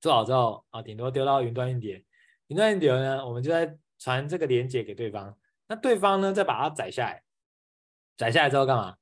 [0.01, 2.05] 做好之后啊，顶多丢到云端硬碟。
[2.47, 5.37] 云端硬碟呢，我们就在传这个连接给对方。
[5.67, 7.23] 那对方呢，再把它载下来。
[8.17, 8.97] 载下来之后干嘛？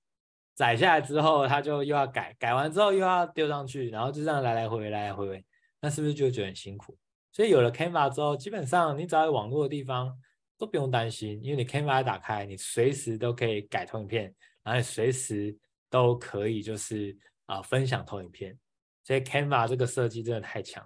[0.54, 5.44] 载下来之后，他就又要改，改完之后又要丢上去，然后就这样来来回回，来来回回。
[5.80, 6.96] 那是不是就觉得很辛苦？
[7.32, 10.16] 所以有了 Canva 之后，基本上你只要有网络的地方，
[10.56, 14.32] 都不用担心，因为你 Canva 打开，你随时都可以改投影片，
[14.64, 15.56] 然后随时
[15.88, 18.58] 都可以就是啊、分享投影片。
[19.04, 20.84] 所以 Canva 这个设计真的太强。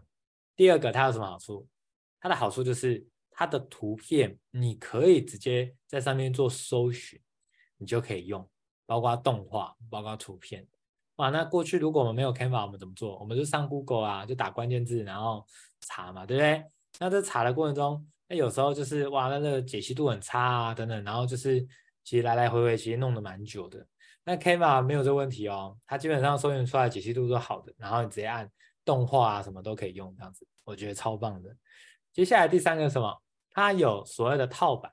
[0.56, 1.66] 第二个，它有什么好处？
[2.20, 7.20] 它的好处就是它的图片你可以直接在上面做搜寻，
[7.76, 8.46] 你就可以用，
[8.84, 10.66] 包括动画，包括图片。
[11.16, 13.16] 哇，那过去如果我们没有 Canva，我们怎么做？
[13.20, 15.46] 我们就上 Google 啊，就打关键字，然后
[15.82, 16.64] 查嘛，对不对？
[16.98, 21.64] 那在查的过程中，那有时候就是哇，那个解析度很差啊，等等，然后就是
[22.08, 23.86] 其实来来回回，其实弄得蛮久的。
[24.24, 28.50] 那 Canva 没有这个问题哦，它基本上搜寻出来解析度都好的，然后你直接按
[28.82, 31.54] 动画啊什么都可以用，这样子我觉得超棒的。
[32.10, 33.22] 接下来第三个什么？
[33.50, 34.90] 它有所谓的套版，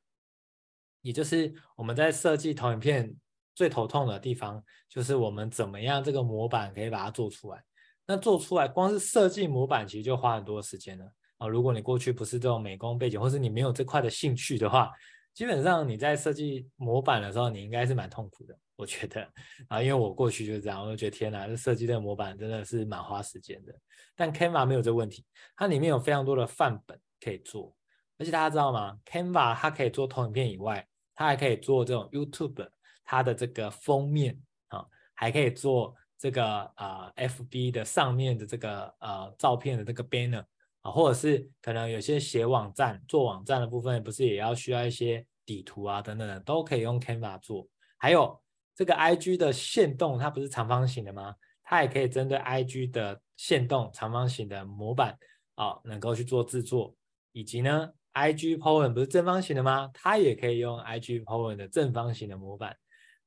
[1.03, 3.15] 也就是我们在设计投影片
[3.53, 7.63] 最头痛的地方，就是我们怎么样这个模板可以把它做出来。
[8.05, 11.05] 那做出来光是设计模板其实就花很多时间了
[11.37, 11.47] 啊。
[11.47, 14.91] 如果你过去不是这种美工背景，或是你没有这块的兴趣的话，
[15.35, 18.57] 基本上你在设计模板的时候，你应该是蛮痛苦的。
[18.77, 19.29] 我觉得
[19.67, 23.75] 啊，因为我过去就是这样，我就觉得天哪，这设计这个模板真的是蛮花时间的。
[24.15, 25.25] 但 Canva 没有这个问题，
[25.57, 27.75] 它里面有非常多的范本可以做，
[28.17, 32.65] 而且大家知道吗？Canva 它可以做投影片以外，它还可以做这种 YouTube
[33.03, 40.45] 它的这个封面啊，还可以做这个啊、呃、FB 的上面的这个呃照片的这个 banner
[40.85, 47.67] 啊，或者是可能有些写网站做网站的部分，不是也要需要一些底图啊等等的，都可以用 Canva 做，
[47.97, 48.39] 还有。
[48.77, 51.33] 这个 IG 的线动，它不是长方形的吗？
[51.63, 55.17] 它也可以针对 IG 的线动长方形的模板
[55.55, 56.93] 啊、能够去做制作。
[57.31, 59.89] 以及呢，IG po 文不是正方形的吗？
[59.93, 62.75] 它也可以用 IG po 文的正方形的模板。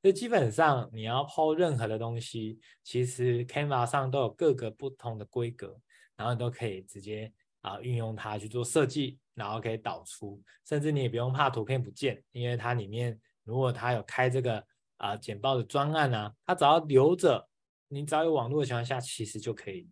[0.03, 5.75] 所以基本上你要 po 任何的东西，其实 Canva 上都有各个不同的规格，
[6.15, 14.63] 然后你都可以直接啊运用它去做设计，然后可以导出，甚至你也不用怕图片不见，因为它里面如果它有开这个。
[14.99, 17.47] 啊，简报的专案啊，它只要留着，
[17.87, 19.87] 你只要有网络的情况下，其实就可以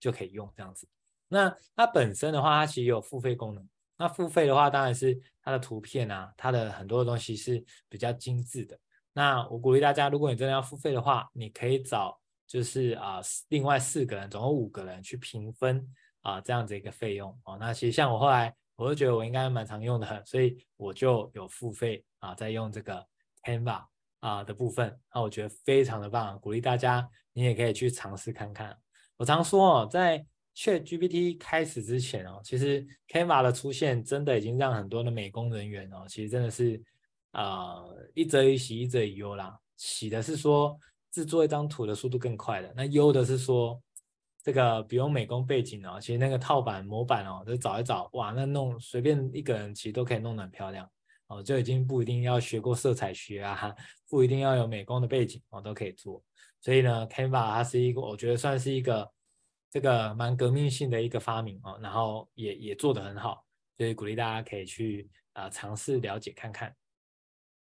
[0.00, 0.88] 就可以用这样子。
[1.28, 3.68] 那它本身的话，它其实有付费功能。
[3.98, 8.80] 那付费的话，当然是它的图片啊，它的很多的东西是比较精致的。
[9.12, 15.86] 那我鼓励大家，如果你真的要付费的话，你可以找就是啊，另外四个人，总共五个人去平分
[16.22, 17.56] 啊这样子一个费用哦。
[17.58, 23.06] 那其实像我后来，我就觉得我应该蛮常用的，所以我就有付费啊，在用这个
[23.42, 23.84] Canva。
[24.20, 28.76] 啊的部分，那我觉得非常的棒，鼓励大家，你也可以去尝试看看。
[29.16, 30.26] 我常说哦，在
[30.56, 36.82] ChatGPT 开始之前哦，其实 Canva 的出现真的已经让很多的美工人员哦，其实真的是
[37.30, 39.56] 啊、呃、一则以喜，一则以忧啦。
[39.76, 40.76] 喜的是说
[41.12, 43.80] 制作一张图的速度更快了，那忧的是说
[44.48, 50.90] 这个不用美工背景哦，其实那个套版模板哦，就找一找，哇，那弄随便一个人其实都可以弄得很漂亮。
[51.26, 53.76] 哦，就已经不一定要学过色彩学啊，
[54.08, 56.24] 不一定要有美工的背景，哦，都可以做。
[56.62, 59.06] 所以呢，Canva 它是一个，我觉得算是一个
[59.68, 63.44] 这个蛮革命性的一个发明哦，然后也也做得很好，
[63.76, 66.74] 所以鼓励大家可以去啊、尝试了解看看。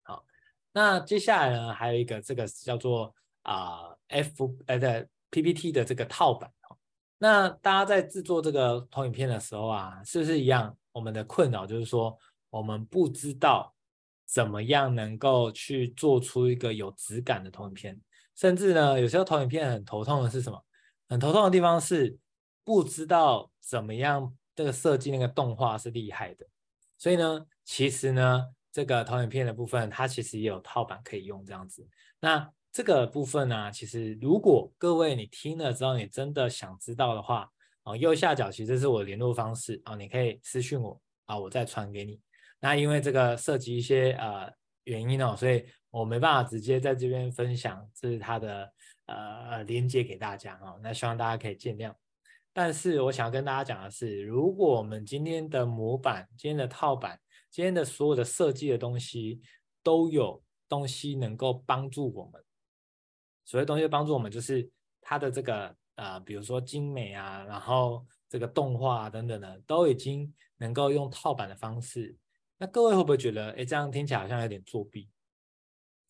[0.04, 0.24] 好，
[0.72, 6.59] 那接下来呢，还有一个这个叫做啊、F 呃的 PPT 的这个套版哦。
[7.20, 10.76] 那大家在制作这个投影片的时候啊，是不是一样？
[10.90, 12.18] 我们的困扰就是说。
[12.52, 13.72] 我们不知道
[14.26, 17.96] 怎么样能够去做出一个有质感的投影片，
[18.34, 20.60] 甚至呢，有时候投影片很头痛的是什么？
[21.08, 22.18] 很头痛的地方是
[22.64, 26.44] 不知道怎么样这个设计那个动画是厉害的。
[26.98, 31.88] 所以呢，其实呢，这个投影片的部分它其实也有套版可以用这样子。
[32.18, 37.50] 那这个部分呢，其实如果各位你听了之后你真的想知道的话，
[37.82, 42.20] 啊，右下角其实是我联络方式啊，你可以私讯我啊，我再传给你。
[42.60, 44.52] 那因为这个涉及一些呃
[44.84, 48.72] 原因哦，所以我没办法直接在这边分享，这是它的
[49.06, 50.78] 呃连接给大家哦。
[50.82, 51.92] 那希望大家可以见谅。
[52.52, 57.18] 但是我想要跟大家讲的是，如果我们今天的模板、今天的套版、
[57.50, 59.40] 今天的所有的设计的东西
[59.82, 62.42] 都有东西能够帮助我们，
[63.44, 64.68] 所谓东西帮助我们，就是
[65.00, 72.16] 它的这个呃，比如说精美啊，然后这个动画啊等等的，都已经能够用套版的方式。
[72.56, 75.08] 那各位会不会觉得，哎，这样听起来好像有点作弊？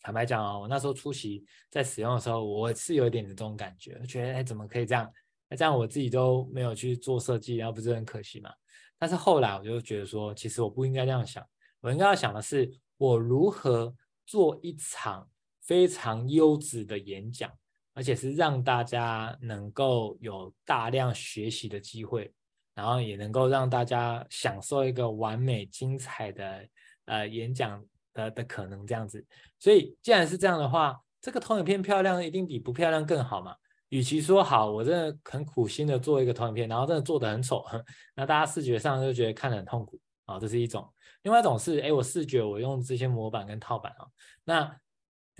[0.02, 5.10] 坦白讲哦，我那时候出席在使用的时候，我是有一点的这种感觉，觉得哎，怎么可以这样？
[5.48, 8.50] 那这样我自己都没有去做设计，然后不是很可惜吗？
[8.98, 11.46] 但是后来我就觉得说，其实我不应该这样想，
[11.80, 13.94] 我应该要想的是，我如何
[14.26, 15.29] 做一场
[15.70, 17.48] 非常优质的演讲，
[17.94, 22.34] 而且是让大家能够有大量学习的机会。
[22.74, 26.66] 然后也能够让大家享受一个完美精彩的
[27.04, 29.24] 呃演讲的的可能这样子。
[29.60, 33.54] 所以既然是这样的话，这个投影片漂亮一定比不漂亮更好嘛。
[33.90, 37.64] 与其说好，我真的很苦心的做一个投影片，然后真的做得很丑，
[38.16, 40.88] 那大家视觉上就觉得看得很痛苦啊，这是一种。
[41.22, 44.06] 另外一种是，哎，我视觉我用这些模板跟套板啊，
[44.44, 44.80] 那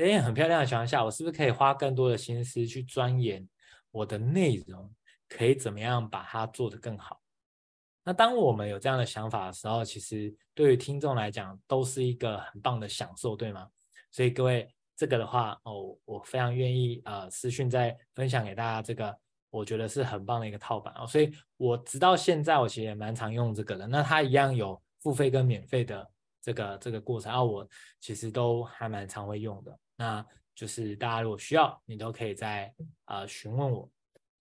[0.09, 3.49] 在很漂亮的情况下，我是不是可以花更多的心思去钻研
[3.91, 4.93] 我的内容，
[5.29, 7.21] 可以怎么样把它做得更好？
[8.05, 13.69] 那当我们有这样的想法的时候，其实对于听众来讲都是一个很棒的享受，对吗？
[14.11, 14.73] 所以各位。
[14.97, 23.87] 这个的话哦，我非常愿意呃私讯再分享给大家这个，我觉得是很棒的一个套板哦，所以我直到现在我其实也蛮常用这个的。
[23.87, 26.07] 那它一样有付费跟免费的
[26.43, 27.67] 这个这个过程，然后我
[27.99, 29.75] 其实都还蛮常会用的。
[30.01, 33.87] 那就是大家如果需要，你都可以再呃询问我。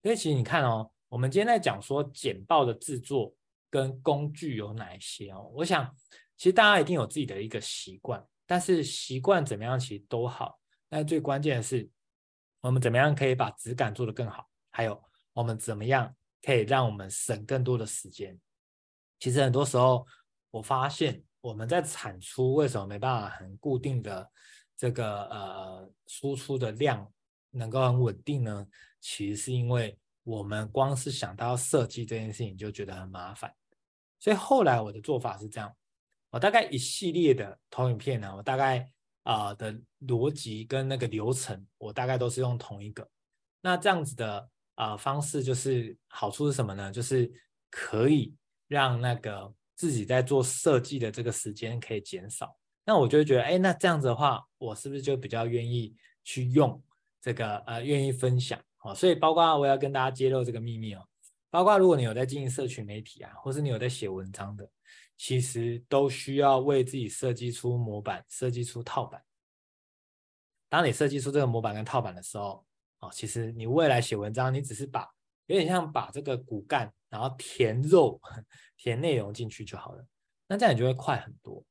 [0.02, 3.36] 因为其实你看哦，我们今天在讲说简报的制作
[3.70, 5.94] 跟工具有哪些哦，我想
[6.38, 8.26] 其实大家一定有自己的一个习惯。
[8.48, 11.90] 但是习惯怎么样其实都好，但最关键的是
[12.62, 18.40] 我们怎么样可以把质感做得更好，还有我们怎么样可以让我们省更多的时间。
[19.20, 20.08] 其实很多时候
[20.52, 24.32] 我发现我们在产出为什么没办法很固定的
[24.80, 27.06] 这个呃输出的量
[27.52, 28.66] 能够很稳定呢？
[29.02, 33.54] 其实是因为我们光是想到设计这件事情就觉得很麻烦，
[34.20, 35.76] 所以后来我的做法是这样。
[36.30, 38.90] 我大概一系列的投影片呢，我大概
[39.24, 43.06] 啊、的逻辑跟那个流程，我大概都是用同一个。
[43.62, 46.90] 那这样子的啊、方式，就是好处是什么呢？
[46.90, 47.30] 就是
[47.70, 48.34] 可以
[48.68, 52.56] 让那个自己在做设计的这个时间可以减少。
[52.90, 56.82] 那我就会觉得，哎，那这样子的话，我是不是就比较愿意去用
[57.22, 58.60] 这个呃，愿意分享？
[58.80, 61.06] 哦，所以包括我要跟大家揭露这个秘密哦，
[61.52, 64.68] 包括如果你有在经营社群媒体啊，或是你有在写文章的。
[65.22, 69.22] 其实都需要为自己设计出模板，设计出套板。
[70.70, 72.66] 当你设计出这个模板跟套板的时候，
[73.00, 75.06] 哦，其实你未来写文章，你只是把
[75.48, 78.18] 有点像把这个骨干，然后填肉、
[78.78, 80.08] 填内容进去就好了。
[80.48, 81.62] 那这样你就会快很多。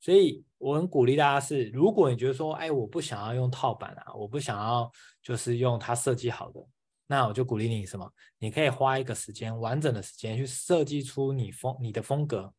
[0.00, 4.90] 所以我很鼓励大家是，如果你觉得说，哎，我不想要用套板啊，我不想要
[5.22, 6.60] 就是用它设计好的，
[7.06, 8.10] 那我就鼓励你什么？
[8.38, 12.52] 你可以花一个时间，完整的时间去设计出你风你的风格。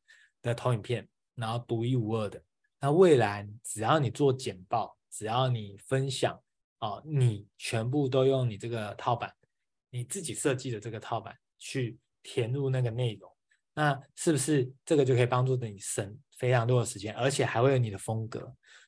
[0.43, 2.41] 的投影片，然后独一无二的。
[2.79, 6.39] 那未来只要你做简报，只要你分享
[6.79, 9.33] 哦，你全部都用你这个套板，
[9.89, 13.29] 你自己设计的这个套板去填入那个内容，
[13.77, 18.39] 那是不是这个就可以帮助你省非常多的时间，而且还会有你的风格？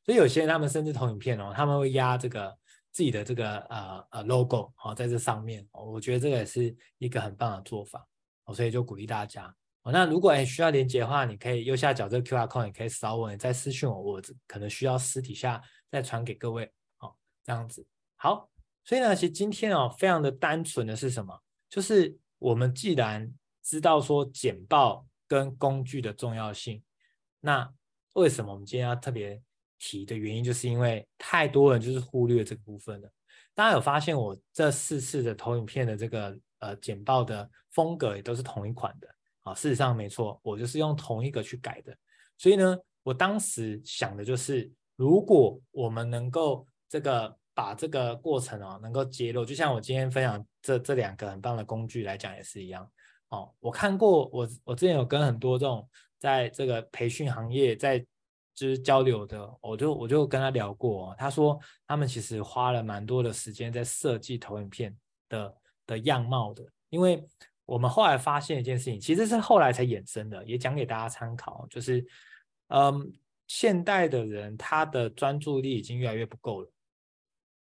[0.03, 2.57] 所以有些人他们甚至投影片哦，他们会压这个
[2.91, 8.03] 自己的这个呃呃 logo 哦，在这上面，我觉得这个也是一个很棒的做法
[8.45, 9.45] 哦，所以就鼓励大家
[9.83, 9.91] 哦。
[9.91, 16.65] 那如果需要连接的话，你可以右下角这个 QR code，你可以扫我，你再私讯我，我可能需要私底下再传给各位，
[16.97, 17.85] 哦，这样子。
[18.15, 18.49] 好，
[18.83, 21.39] 所以呢，其实今天哦，非常的单纯的是什么？
[21.69, 23.31] 就是我们既然
[23.63, 26.81] 知道说简报跟工具的重要性，
[27.39, 27.71] 那
[28.13, 29.41] 为什么我们今天要特别
[29.77, 33.11] 提的原因，就是因为太多人就是忽略这个部分了。
[33.53, 39.07] 大家有发现我这四次的投影片的这个呃简报的风格也都是同一款的。
[39.41, 41.95] 啊，事实上没错，我就是用同一个去改的。
[42.37, 52.89] 所以呢，我当时想的就是，如果我们能够这个把这个过程哦，能够揭露，就像我今天分享这这两个很棒的工具来讲也是一样。
[53.29, 55.87] 哦，我看过，我我之前有跟很多这种
[56.19, 57.99] 在这个培训行业在
[58.53, 64.95] 就是交流的，我就我就跟他聊过，他说他们其实花了蛮多的时间在设计投影片
[65.27, 65.55] 的
[65.87, 67.25] 的样貌的，因为。
[67.69, 72.03] 我们后来发现一件事情，其实是后来才衍生的，也讲给大家参考，就是，
[72.69, 73.13] 嗯，
[73.45, 76.71] 现代的人他的专注力已经越来越不够了。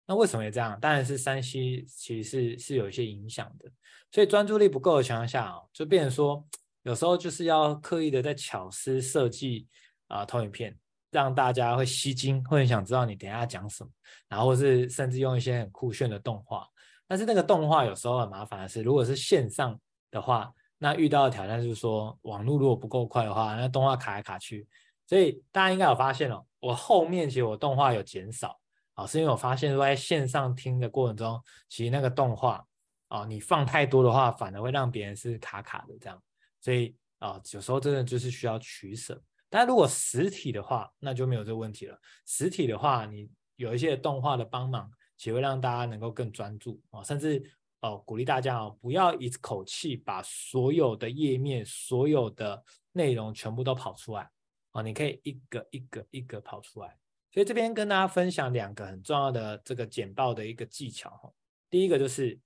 [0.06, 0.78] 那为什么也这样？
[0.80, 3.72] 当然是 3C 其实是是有一些影响的。
[4.12, 6.46] 所以专注力不够的情况下啊，就变成说，
[6.84, 9.68] 有时候就是要刻意的在巧思设计
[10.08, 10.78] 啊、投影片，
[11.10, 13.90] 让大家会吸睛，会很想知道你等一下讲什么，
[14.28, 16.68] 然后是甚至用一些很酷炫的动画。
[17.08, 19.80] 但是那个动画有时候很麻烦的是，如果是线上
[20.12, 24.68] 的话，那遇到的挑战就是说，网络如果不够快的话，那动画卡来卡去。
[25.08, 28.60] 所以大家应该有发现哦，我后面其实我动画有减少
[28.94, 32.66] 啊，是因为我发现说在线上听的过程中，其实那个动画
[33.08, 36.22] 啊，你放太多的话，反而会让别人是卡卡的这样。
[36.62, 39.22] 所以啊，有时候真的就是需要取舍。
[39.50, 42.00] 但如果实体的话，那就没有这个问题了。
[42.26, 44.90] 实体的话，你有一些动画的帮忙。
[45.26, 47.42] 也会让大家能够更专注啊，甚至
[47.80, 54.30] 哦鼓励大家哦，不要一口气把所有的页面、所有的内容全部都跑出来
[54.74, 56.98] 哦，你可以一个一个一个跑出来。
[57.34, 61.32] 所以这边跟大家分享两个很重要的这个简报的一个技巧哈。
[61.68, 62.40] 第一个就是，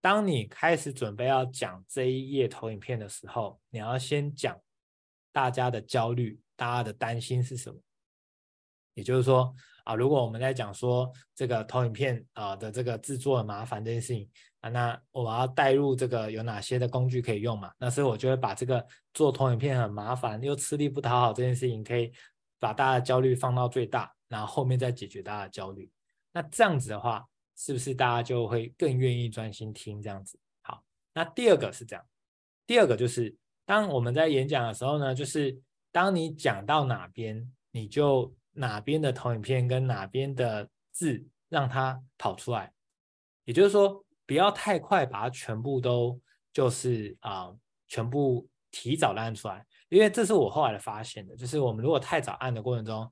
[0.00, 4.58] 当你开始准备要讲这一页投影片的时候，你要先讲
[5.30, 7.78] 大家的焦虑，大家的担心是什么。
[8.94, 14.28] 也就是说啊，如果我们在讲说这个投影片啊的这个制作的麻烦这件事情
[14.60, 17.72] 啊，那我要带入这个有哪些的工具可以用嘛？
[17.78, 18.84] 那所以我就会把这个
[19.14, 22.12] 做投影片很麻烦又吃力不讨好这件事情，可以
[22.58, 25.88] 把大家的焦虑放到最大，然后后面再解决大家的焦虑。
[26.32, 27.24] 那这样子的话，
[27.54, 30.36] 是不是大家就会更愿意专心听这样子？
[30.62, 30.82] 好，
[31.14, 32.04] 那第二个是这样，
[32.66, 35.56] 第二个就是当我们在演讲的时候呢，就是
[35.92, 38.34] 当你讲到哪边，你就。
[38.54, 42.70] 哪边的投影片跟哪边的字让它跑出来，
[43.46, 46.20] 也就是说，不要太快把它全部都
[46.52, 47.50] 就是啊、
[47.88, 53.10] 全部提早的按出来，因为这是我后来发现的，就是我们如果太早按的过程中，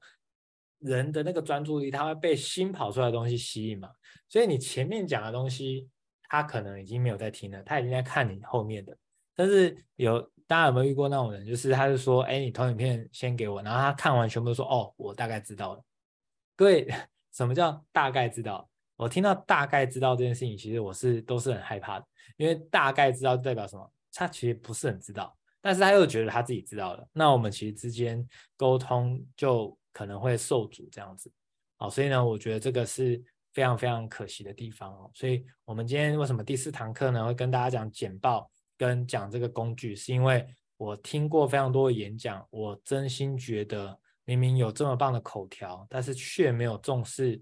[0.81, 3.89] 人的那个专注力他会被新跑出来的东西吸引嘛，
[4.29, 5.89] 所以你前面讲的东西，
[6.29, 8.97] 他可能已经没有在听了，他已经在看你后面的，
[9.35, 10.31] 但是有。
[10.51, 11.47] 大家有没有遇过那种人？
[11.47, 15.85] 就是他就说：“哎，你投影片先给我。”然后他看完全部都说：“哦，我大概知道了。”
[16.59, 16.89] 各位，
[17.33, 18.69] 什么叫大概知道？
[18.97, 22.07] 我听到大概知道这件事情，其实我是都是很害怕的，
[22.37, 23.93] 因为大概知道代表什么？
[24.13, 27.09] 他其实不是很知道，但是他又觉得他自己知道了。
[27.13, 28.27] 那我们其实之间
[28.57, 31.33] 沟通就可能会受阻这样子。
[31.77, 33.23] 好，所以呢，我觉得这个是
[33.53, 35.11] 非常非常可惜的地方哦。
[35.15, 38.51] 所以我们今天为什么第四堂课呢，会跟大家讲简报？
[38.77, 40.47] 跟讲这个工具，是因为
[40.79, 47.39] 我听过非常多的演讲，我真心觉得明明有这么棒的口条，但是却没有重视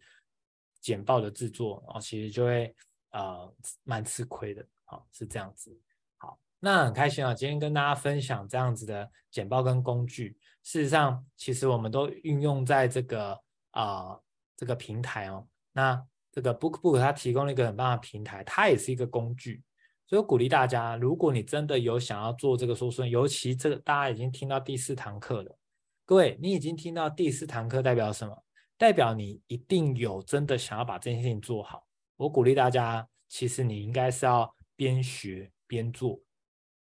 [0.80, 2.74] 简报的制作，哦，其实就会
[3.10, 5.80] 呃蛮吃亏的，好，是这样子。
[6.16, 10.36] 好，那很开心啊，今天跟大家分享这样子的简报跟工具，
[10.68, 13.40] 事实上其实我们都运用在这个
[13.70, 14.20] 啊、
[14.54, 19.62] 这个平台哦，那这个 BookBook 它提供了一个很棒的平台，它也是一个工具。
[20.06, 25.58] 所以我鼓励大家，如果你真的有想要做这个说书，尤其这个大家已经听到第四堂课了，
[26.04, 28.44] 各位，你已经听到第四堂课代表什么？
[28.76, 31.86] 代表你一定有真的想要把这件事情做好。
[32.16, 36.20] 我鼓励大家，其实你应该是要边学边做，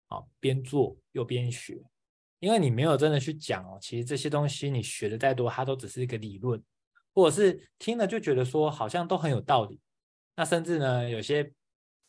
[0.06, 1.82] 好，边做又边学，
[2.44, 3.78] 因为你没有真的去讲哦。
[3.80, 6.62] 其实这些东西你学的再多，它都只是一个理论，
[7.14, 9.80] 或者是听了就觉得说好像都很有道理。
[10.36, 11.52] 那甚至呢，有些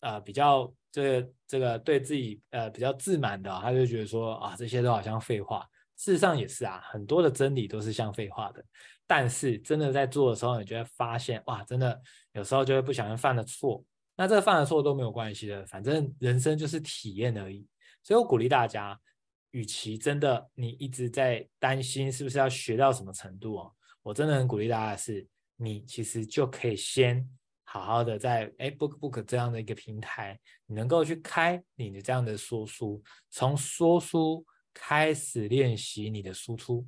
[0.01, 0.73] 呃比较。
[0.95, 5.67] 这个这个对自己呃比较自满的，他就觉得说啊，这些都好像废话。
[5.97, 8.63] 事实上也是啊，很多的真理都是像废话的。
[9.05, 13.83] 但是真的在做的时候，你就会发现哇，真的有时候就会不小心犯了错。
[14.15, 17.67] 那这个犯了错都没有关系的，反正人生就是体验而已。
[18.01, 18.97] 所以我鼓励大家，
[19.55, 23.71] 与其真的你一直在担心是不是要学到什么程度哦，
[24.03, 25.25] 我真的很鼓励大家的是，
[25.55, 27.25] 你其实就可以先。
[27.63, 36.85] 好好的在哎 BookBook 这样的一个平台，你能够去开你的这样的说书，从说书开始练习你的输出。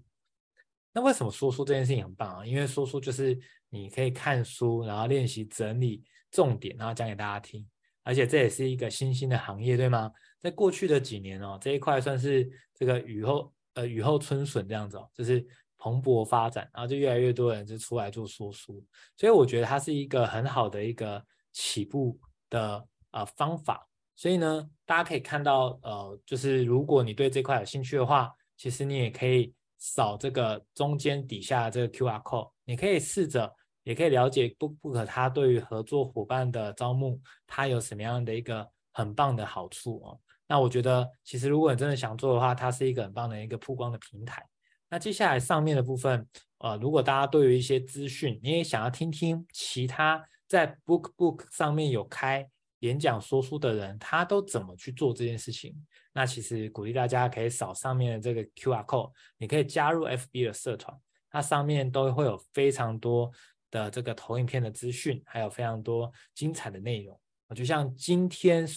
[0.91, 2.45] 那为什么说书这件事情很棒啊？
[2.45, 3.37] 因为说书就是
[3.69, 7.65] 你可以看书，然后练习整理重点，然后讲给大家听。
[8.03, 10.11] 而且这也是一个新兴的行业，对吗？
[10.39, 15.45] 在过去的几年哦，这一块算是这个雨后呃雨后春笋这样子哦，就是。
[15.79, 18.83] 蓬勃发展，然后就越来越多人就出来做说书，
[19.15, 21.23] 所以我觉得它是一个很好的一个
[21.53, 22.19] 起步
[22.49, 23.87] 的呃方法。
[24.15, 40.19] 所以呢，大家可以看到，呃，就是如果你对这块有兴趣的话，其实你也可以扫这个中间底下这个 QR code，你可以试着，也可以了解 BookBook 它对于合作伙伴的招募，它有什么样的一个很棒的好处哦。
[40.47, 44.43] 那我觉得，其实如果你真的想做的话，它是一个很棒的一个曝光的平台。
[44.89, 46.25] 那接下来上面的部分，
[46.59, 52.47] 呃，如果大家都有一些资讯，你也想要听听其他在 BookBook 上面有开
[52.79, 55.75] 演讲说书的人，他都怎么去做这件事情？
[56.13, 60.97] 那其实鼓励大家可以扫上面的这个 QR code，你可以加入 FB 的社团，
[61.29, 63.29] 它上面都会有非常多
[63.69, 67.19] 的这个投影片的资讯，还有非常多精彩的内容。
[67.55, 68.67] 就像今天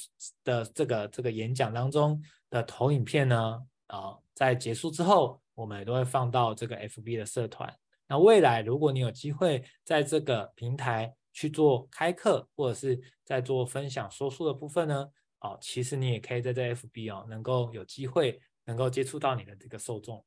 [0.45, 5.41] 的这个这个演讲当中的投影片呢，啊、在结束之后。
[5.53, 7.71] 我们也都会放到这个 FB 的社团。
[8.07, 15.07] 那未来如果你有机会在这个平台去做开课，或者是在做分享说书的部分呢，
[15.41, 20.25] 哦，其实你也可以在这 FB 哦，能够有机会能够接触到你的这个受众。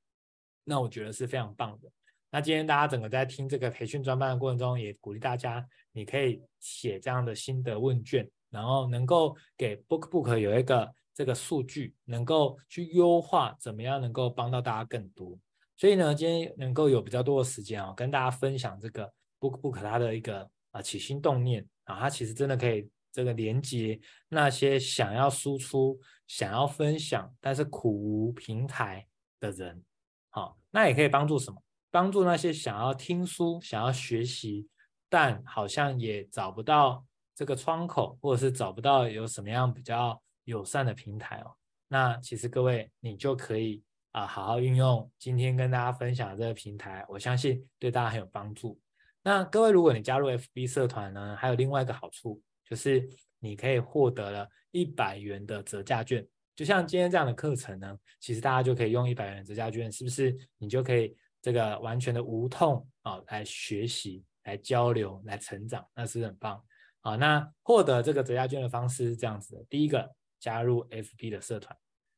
[0.64, 1.90] 那我觉得是非常棒的。
[2.34, 10.92] 那今天大家整个在听这个培训专班的过程中，也鼓励大家，你可以写这样的心得问卷，然后能够给 BookBook 有一个。
[11.16, 15.38] 这个数据能够去优化，怎么样能够帮到大家更多？
[15.78, 19.08] 所以呢，今天能够有比较多的时间哦，跟大家分享这个
[19.40, 29.06] BookBook 它的一个啊起心动念啊，它其实真的可以这个连接那些想要输出、想要分享，但是苦无平台
[29.40, 29.84] 的人。
[30.32, 31.62] 好，那也可以帮助什么？
[31.94, 34.68] 帮助那些想要听书、想要学习，
[35.08, 41.54] 但好像也找不到这个窗口，或者是找不到有什么样比较友善的平台哦。
[41.88, 43.84] 那其实各位，你就可以。
[44.14, 48.80] 啊，好好运用今天跟大家分享的这个平台，我相信对大家很有帮助。
[49.24, 56.24] 那各位，如果你加入 FB 社团呢，还有另外一个好处，就是你可以获得了一百元的折价券。
[56.56, 60.38] 就像今天这样的课程呢，其实大家就可以用一百元的折价券，是不是？
[60.60, 66.64] 你就可以这个完全的无痛啊来学习、来交流、来成长，那是很棒。
[67.02, 71.76] 啊，那获得这个折价券的方式是这样子的：第一个，加入 FB 的社团；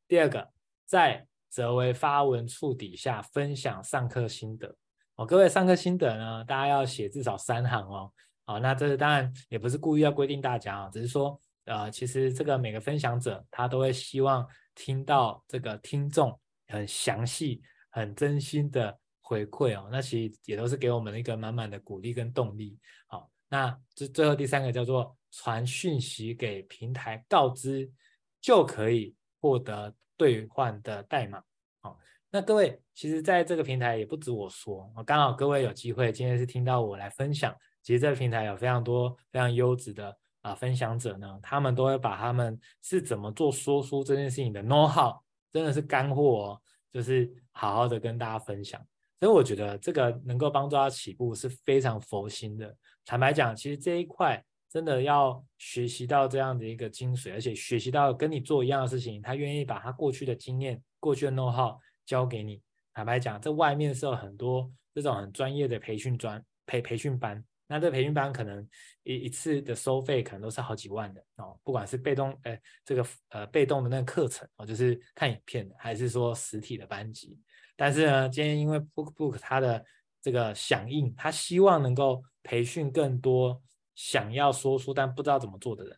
[0.08, 0.48] 第二个，
[0.86, 4.76] 在则为发文处底下分享上课心得
[5.16, 8.14] 哦，各位上课心得呢，大家要写至少三行哦。
[8.46, 17.60] 好，那这当然也不是故意要规定大家啊，只是说呃，其实这个每个分享者他都会希望听到这个听众很详细、
[17.90, 18.96] 很真心的
[19.26, 19.90] 回馈哦。
[19.92, 22.78] 那其实也都是给我们一个满满的鼓励跟动力。
[23.08, 27.92] 好，那这最后第三个叫做传讯息给平台告知，
[28.40, 29.92] 就可以获得。
[30.18, 31.44] 兑换的代码，
[31.82, 32.00] 好，
[32.30, 37.54] 那各位其实在这个平台也不止我说，我刚好各位有机会今天是听到我来分享，
[37.84, 45.14] 其实这个平台有非常多非常优质的啊、分享者呢，他们都会把他们是怎么做说书这件事情的 know how，
[45.52, 48.82] 真的是干货哦，就是好好的跟大家分享，
[49.20, 52.76] 所以我觉得这个能够帮助他起步是非常佛心的。
[53.06, 54.44] 坦白讲，其实这一块。
[54.68, 62.62] 真的要学习到这样的一个精髓，而且学习到跟你做一样的事情，他愿意把他过去的经验、过去的 know how 教给你。
[62.94, 68.68] 坦白讲，这外面是有很多这种很专业的培训专培培训班，那这培训班可能
[69.04, 77.40] 一一次的收费可能都是好几万的哦，不管是被动呃这个呃被动的那个课程哦，就是看影片的，还是说实体的班级。
[77.76, 79.86] 但是呢，今天因为 BookBook 它的
[80.22, 83.62] 这个响应，他希望能够培训更多。
[83.96, 85.98] 想要说书但不知道怎么做的人，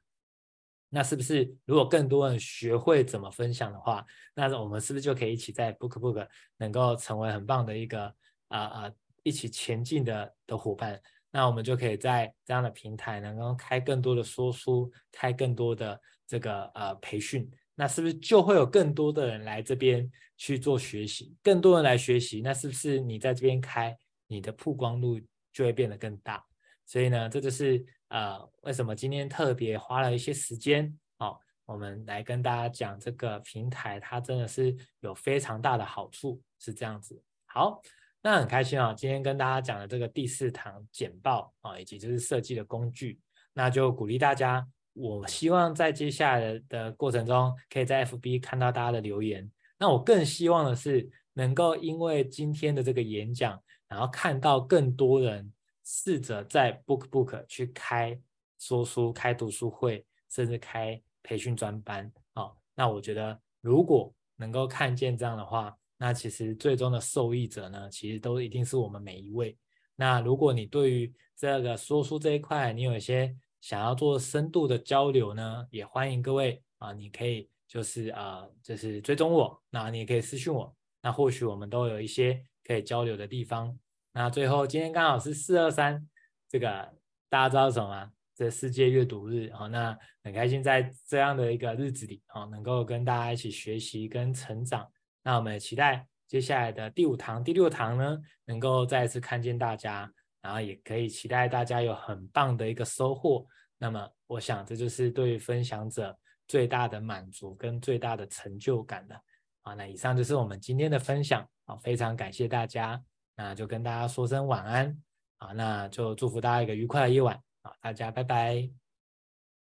[0.90, 4.06] 那是不是如果更多人学会怎么分享的话，
[4.36, 8.14] 那我们是不是就可以一起在 BookBook 能够成为很棒的一个
[8.50, 8.92] 啊啊、
[9.24, 11.02] 一起前进的的伙伴？
[11.32, 17.50] 那我们就可以在这样的平台能够开更多的说书，开更多的这个呃培训，
[17.80, 21.36] 那是不是就会有更多的人来这边去做学习？
[21.44, 25.22] 更多人来学习，那是不是你在这边开，你的曝光度
[25.54, 26.44] 就会变得更大？
[26.88, 37.22] 所以呢，这就是呃，为什么今天特别花了一些时间，哦，我们来跟大家讲这个平台，它真的是有非常大的好处，是这样子。
[37.46, 37.80] 好，
[38.24, 43.20] 那很开心啊，今天跟大家讲的这个第四堂简报啊，以及就是设计的工具，
[43.54, 44.68] 那就鼓励大家，
[44.98, 49.50] 我希望在接下来的过程中，可以在 FB 看到大家的留言。
[49.78, 55.54] 那我更希望的是，能够因为今天的这个演讲，然后看到更多人。
[55.90, 58.20] 试着在 BookBook 去开
[58.60, 62.54] 说书、开读书会，甚至开培训专班、哦。
[62.76, 69.58] 那我觉得，如果能够看见这样的话，那其实最终的受益者呢，其实都一定是我们每一位。
[69.96, 83.78] 那如果你对于这个说书这一块，你有一些想要做深度的交流呢，也欢迎各位啊，你可以就是啊，就是追踪我，那你也可以私讯我，那或许我们都有一些可以交流的地方。
[84.14, 86.08] 那最后，今天刚好是四二三，
[86.50, 86.94] 这个
[87.30, 88.12] 大家知道什么吗？
[88.36, 94.88] 这世界阅读日啊，那很开心在这样的一个日子里啊，能够跟大家一起学习跟成长。
[95.24, 100.12] 那我们也期待接下来的第五堂、第六堂呢，能够再次看见大家，
[100.48, 103.46] 然后也可以期待大家有很棒的一个收获。
[103.78, 106.18] 那么，我想这就是对于分享者
[106.48, 109.22] 最大的满足跟最大的成就感了
[109.64, 109.74] 啊。
[109.74, 113.04] 那以上就是我们今天的分享啊，非常感谢大家。
[113.36, 114.98] 那就跟大家说声晚安，
[115.40, 118.87] 啊，那就祝福大家一个愉快的夜晚，啊，大家拜拜。